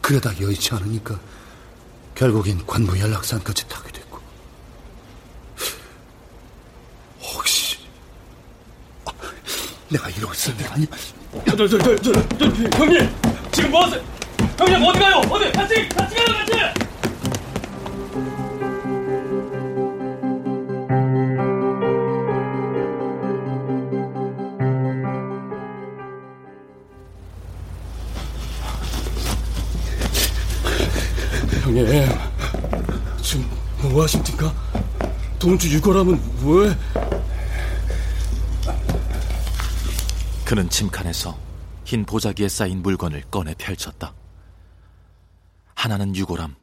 그러다 0.02 0.40
여의치 0.40 0.76
않으니까 0.76 1.20
결국엔 2.14 2.68
관부 2.68 3.00
연락산까지 3.00 3.68
타게 3.68 3.92
됐고. 3.94 4.20
혹시 7.20 7.80
아, 9.06 9.12
내가 9.90 10.08
이러고 10.12 10.34
있을 10.34 10.56
때가 10.56 10.76
아니야? 10.76 10.88
저, 11.48 11.56
저, 11.56 11.68
저, 11.68 11.78
저, 11.80 11.96
저, 11.98 12.12
저, 12.38 12.46
형님 12.78 13.16
지금 13.52 13.72
뭐 13.72 13.86
하세요? 13.86 14.04
형님 14.60 14.84
어디 14.84 15.00
가요? 15.00 15.16
어디? 15.32 15.52
같이 15.52 15.90
같이 15.90 16.16
가요 16.16 16.38
같이! 16.38 16.86
형님 31.76 32.07
지금 33.21 33.49
뭐 33.82 34.03
하십니까? 34.03 34.53
동주 35.38 35.69
유거라면 35.73 36.13
왜? 36.45 36.73
그는 40.45 40.69
침칸에서 40.69 41.38
흰 41.84 42.05
보자기에 42.05 42.47
쌓인 42.47 42.82
물건을 42.82 43.23
꺼내 43.30 43.53
펼쳤다. 43.55 44.13
하나는 45.73 46.15
유골함, 46.15 46.55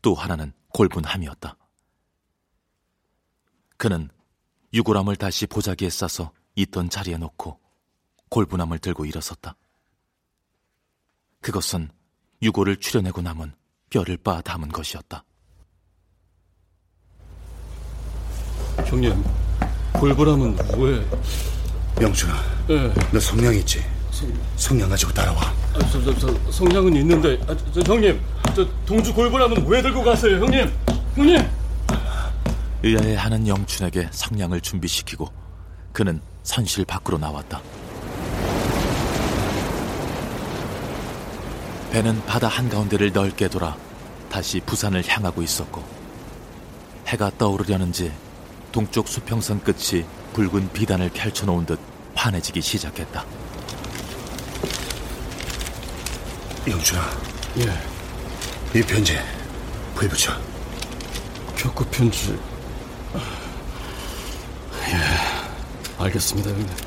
또 0.00 0.14
하나는 0.14 0.54
골분함이었다. 0.72 1.54
그는 3.76 4.08
유골함을 4.72 5.16
다시 5.16 5.46
보자기에 5.46 5.90
싸서 5.90 6.32
있던 6.54 6.88
자리에 6.88 7.18
놓고 7.18 7.60
골분함을 8.30 8.78
들고 8.78 9.04
일어섰다. 9.04 9.54
그것은 11.42 11.90
유골을 12.40 12.78
추려내고 12.78 13.20
남은 13.20 13.54
뼈를 13.90 14.16
빻아 14.18 14.42
담은 14.42 14.68
것이었다. 14.68 15.22
형님 18.84 19.24
골보람은 19.94 20.56
왜? 20.78 21.06
영춘아, 22.00 22.34
예. 22.70 22.92
너 23.10 23.18
성냥 23.18 23.54
있지? 23.54 23.82
성냥 24.56 24.88
가지고 24.88 25.12
따라와. 25.12 25.40
아, 25.40 25.78
저, 25.90 26.02
저, 26.02 26.14
저, 26.18 26.50
성냥은 26.52 26.94
있는데, 26.96 27.38
아, 27.48 27.56
저, 27.72 27.82
저, 27.82 27.92
형님, 27.94 28.20
저 28.54 28.66
동주 28.84 29.14
골보람은 29.14 29.66
왜 29.66 29.80
들고 29.80 30.02
가세요, 30.02 30.36
형님? 30.36 30.70
형님! 31.14 31.50
의아해하는 32.82 33.48
영춘에게 33.48 34.08
성냥을 34.10 34.60
준비시키고 34.60 35.32
그는 35.92 36.20
선실 36.42 36.84
밖으로 36.84 37.16
나왔다. 37.18 37.60
배는 41.90 42.24
바다 42.26 42.48
한가운데를 42.48 43.12
넓게 43.12 43.48
돌아 43.48 43.76
다시 44.30 44.60
부산을 44.60 45.04
향하고 45.06 45.42
있었고 45.42 45.82
해가 47.06 47.30
떠오르려는지 47.38 48.12
동쪽 48.72 49.08
수평선 49.08 49.62
끝이 49.62 50.04
붉은 50.34 50.72
비단을 50.72 51.10
펼쳐놓은 51.10 51.64
듯 51.64 51.78
환해지기 52.14 52.60
시작했다. 52.60 53.24
영준아, 56.68 57.00
예, 57.58 58.78
이 58.78 58.82
편지 58.82 59.16
부해붙여. 59.94 60.32
격구 61.56 61.84
편지. 61.86 62.38
예, 64.88 66.02
알겠습니다, 66.02 66.50
형님. 66.50 66.85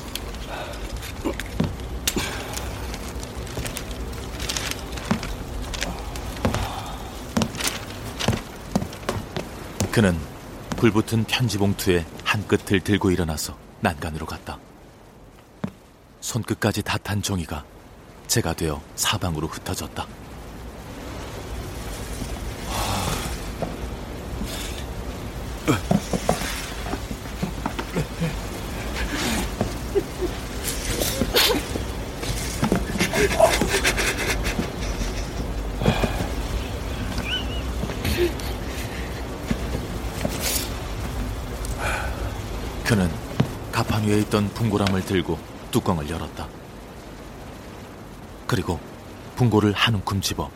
그는 9.92 10.16
불붙은 10.76 11.24
편지 11.24 11.58
봉투의 11.58 12.04
한 12.24 12.46
끝을 12.46 12.80
들고 12.80 13.10
일어나서 13.10 13.56
난간으로 13.80 14.24
갔다. 14.24 14.58
손끝까지 16.20 16.82
다 16.82 16.96
탄 16.98 17.20
종이가 17.22 17.64
제가 18.28 18.54
되어 18.54 18.80
사방으로 18.94 19.48
흩어졌다. 19.48 20.06
그는 42.90 43.08
가판 43.70 44.02
위에 44.02 44.18
있던 44.22 44.48
분고람을 44.52 45.04
들고 45.04 45.38
뚜껑을 45.70 46.10
열었다. 46.10 46.48
그리고 48.48 48.80
분고를 49.36 49.72
한 49.74 49.94
움큼 49.94 50.20
집어 50.20 50.50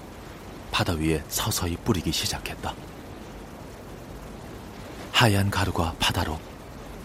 바다 0.73 0.95
위에 0.95 1.23
서서히 1.29 1.77
뿌리기 1.77 2.11
시작했다. 2.11 2.75
하얀 5.13 5.49
가루가 5.49 5.95
바다로 6.01 6.41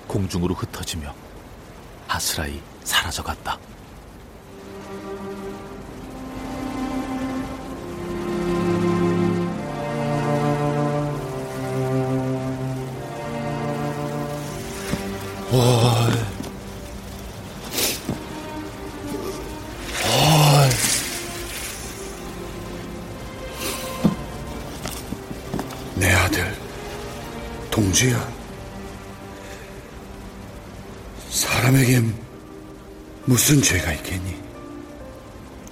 공중으로 0.08 0.56
흩어지며 0.56 1.14
아스라이 2.08 2.60
사라져갔다. 2.84 3.60
무슨 33.50 33.64
죄가 33.64 33.94
있겠니? 33.94 34.40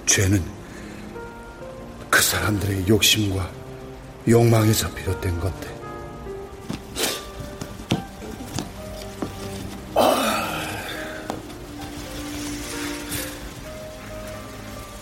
죄는 0.04 0.42
그 2.10 2.20
사람들의 2.20 2.88
욕심과 2.88 3.48
욕망에서 4.26 4.92
비롯된 4.92 5.38
건데. 5.38 5.78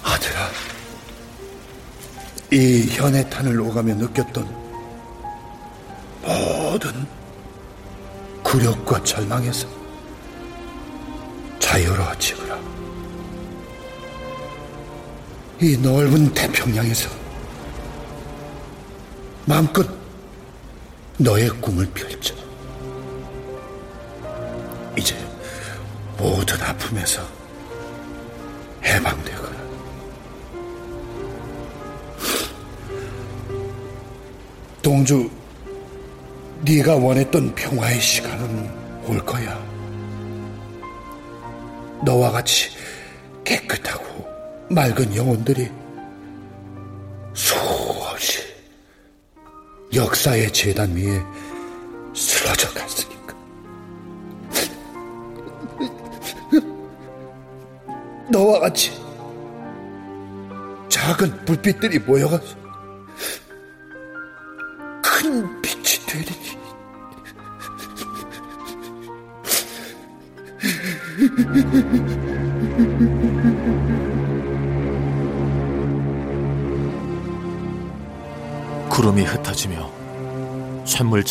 아들아, 0.03 0.51
이 2.53 2.89
현해탄을 2.91 3.59
오가며 3.59 3.95
느꼈던 3.95 4.55
모든 6.21 7.07
굴욕과 8.43 9.03
절망에서 9.03 9.67
자유로워지거 11.59 12.46
이 15.61 15.75
넓은 15.79 16.35
태평양에서 16.35 17.09
마음껏 19.47 19.87
너의 21.17 21.49
꿈을 21.63 21.87
펼쳐. 21.95 22.35
이제 24.99 25.17
모든 26.19 26.61
아픔에서 26.61 27.27
해방되거라. 28.85 29.57
동주, 34.83 35.31
네가 36.67 36.97
원했던 36.97 37.55
평화의 37.55 37.99
시간은 37.99 38.71
올 39.07 39.25
거야. 39.25 39.59
너와 42.05 42.31
같이 42.31 42.69
깨끗하고 43.43 44.06
맑은 44.69 45.15
영혼들이 45.15 45.71
수없이 47.33 48.43
역사의 49.95 50.53
재단 50.53 50.95
위에 50.97 51.23
쓰러져 52.15 52.69
갔으니까. 52.73 53.37
너와 58.31 58.59
같이 58.61 58.91
작은 60.89 61.45
불빛들이 61.45 62.01
모여가서 62.01 62.66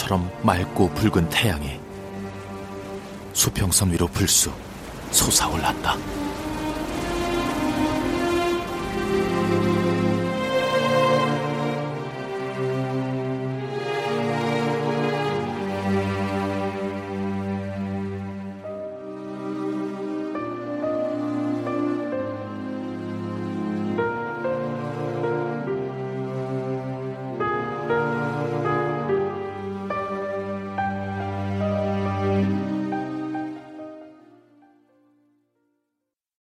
쇳물처럼 0.05 0.29
맑고 0.43 0.89
붉은 0.91 1.29
태양이 1.29 1.79
수평선 3.33 3.91
위로 3.91 4.07
불쑥 4.07 4.53
솟아올랐다. 5.11 6.24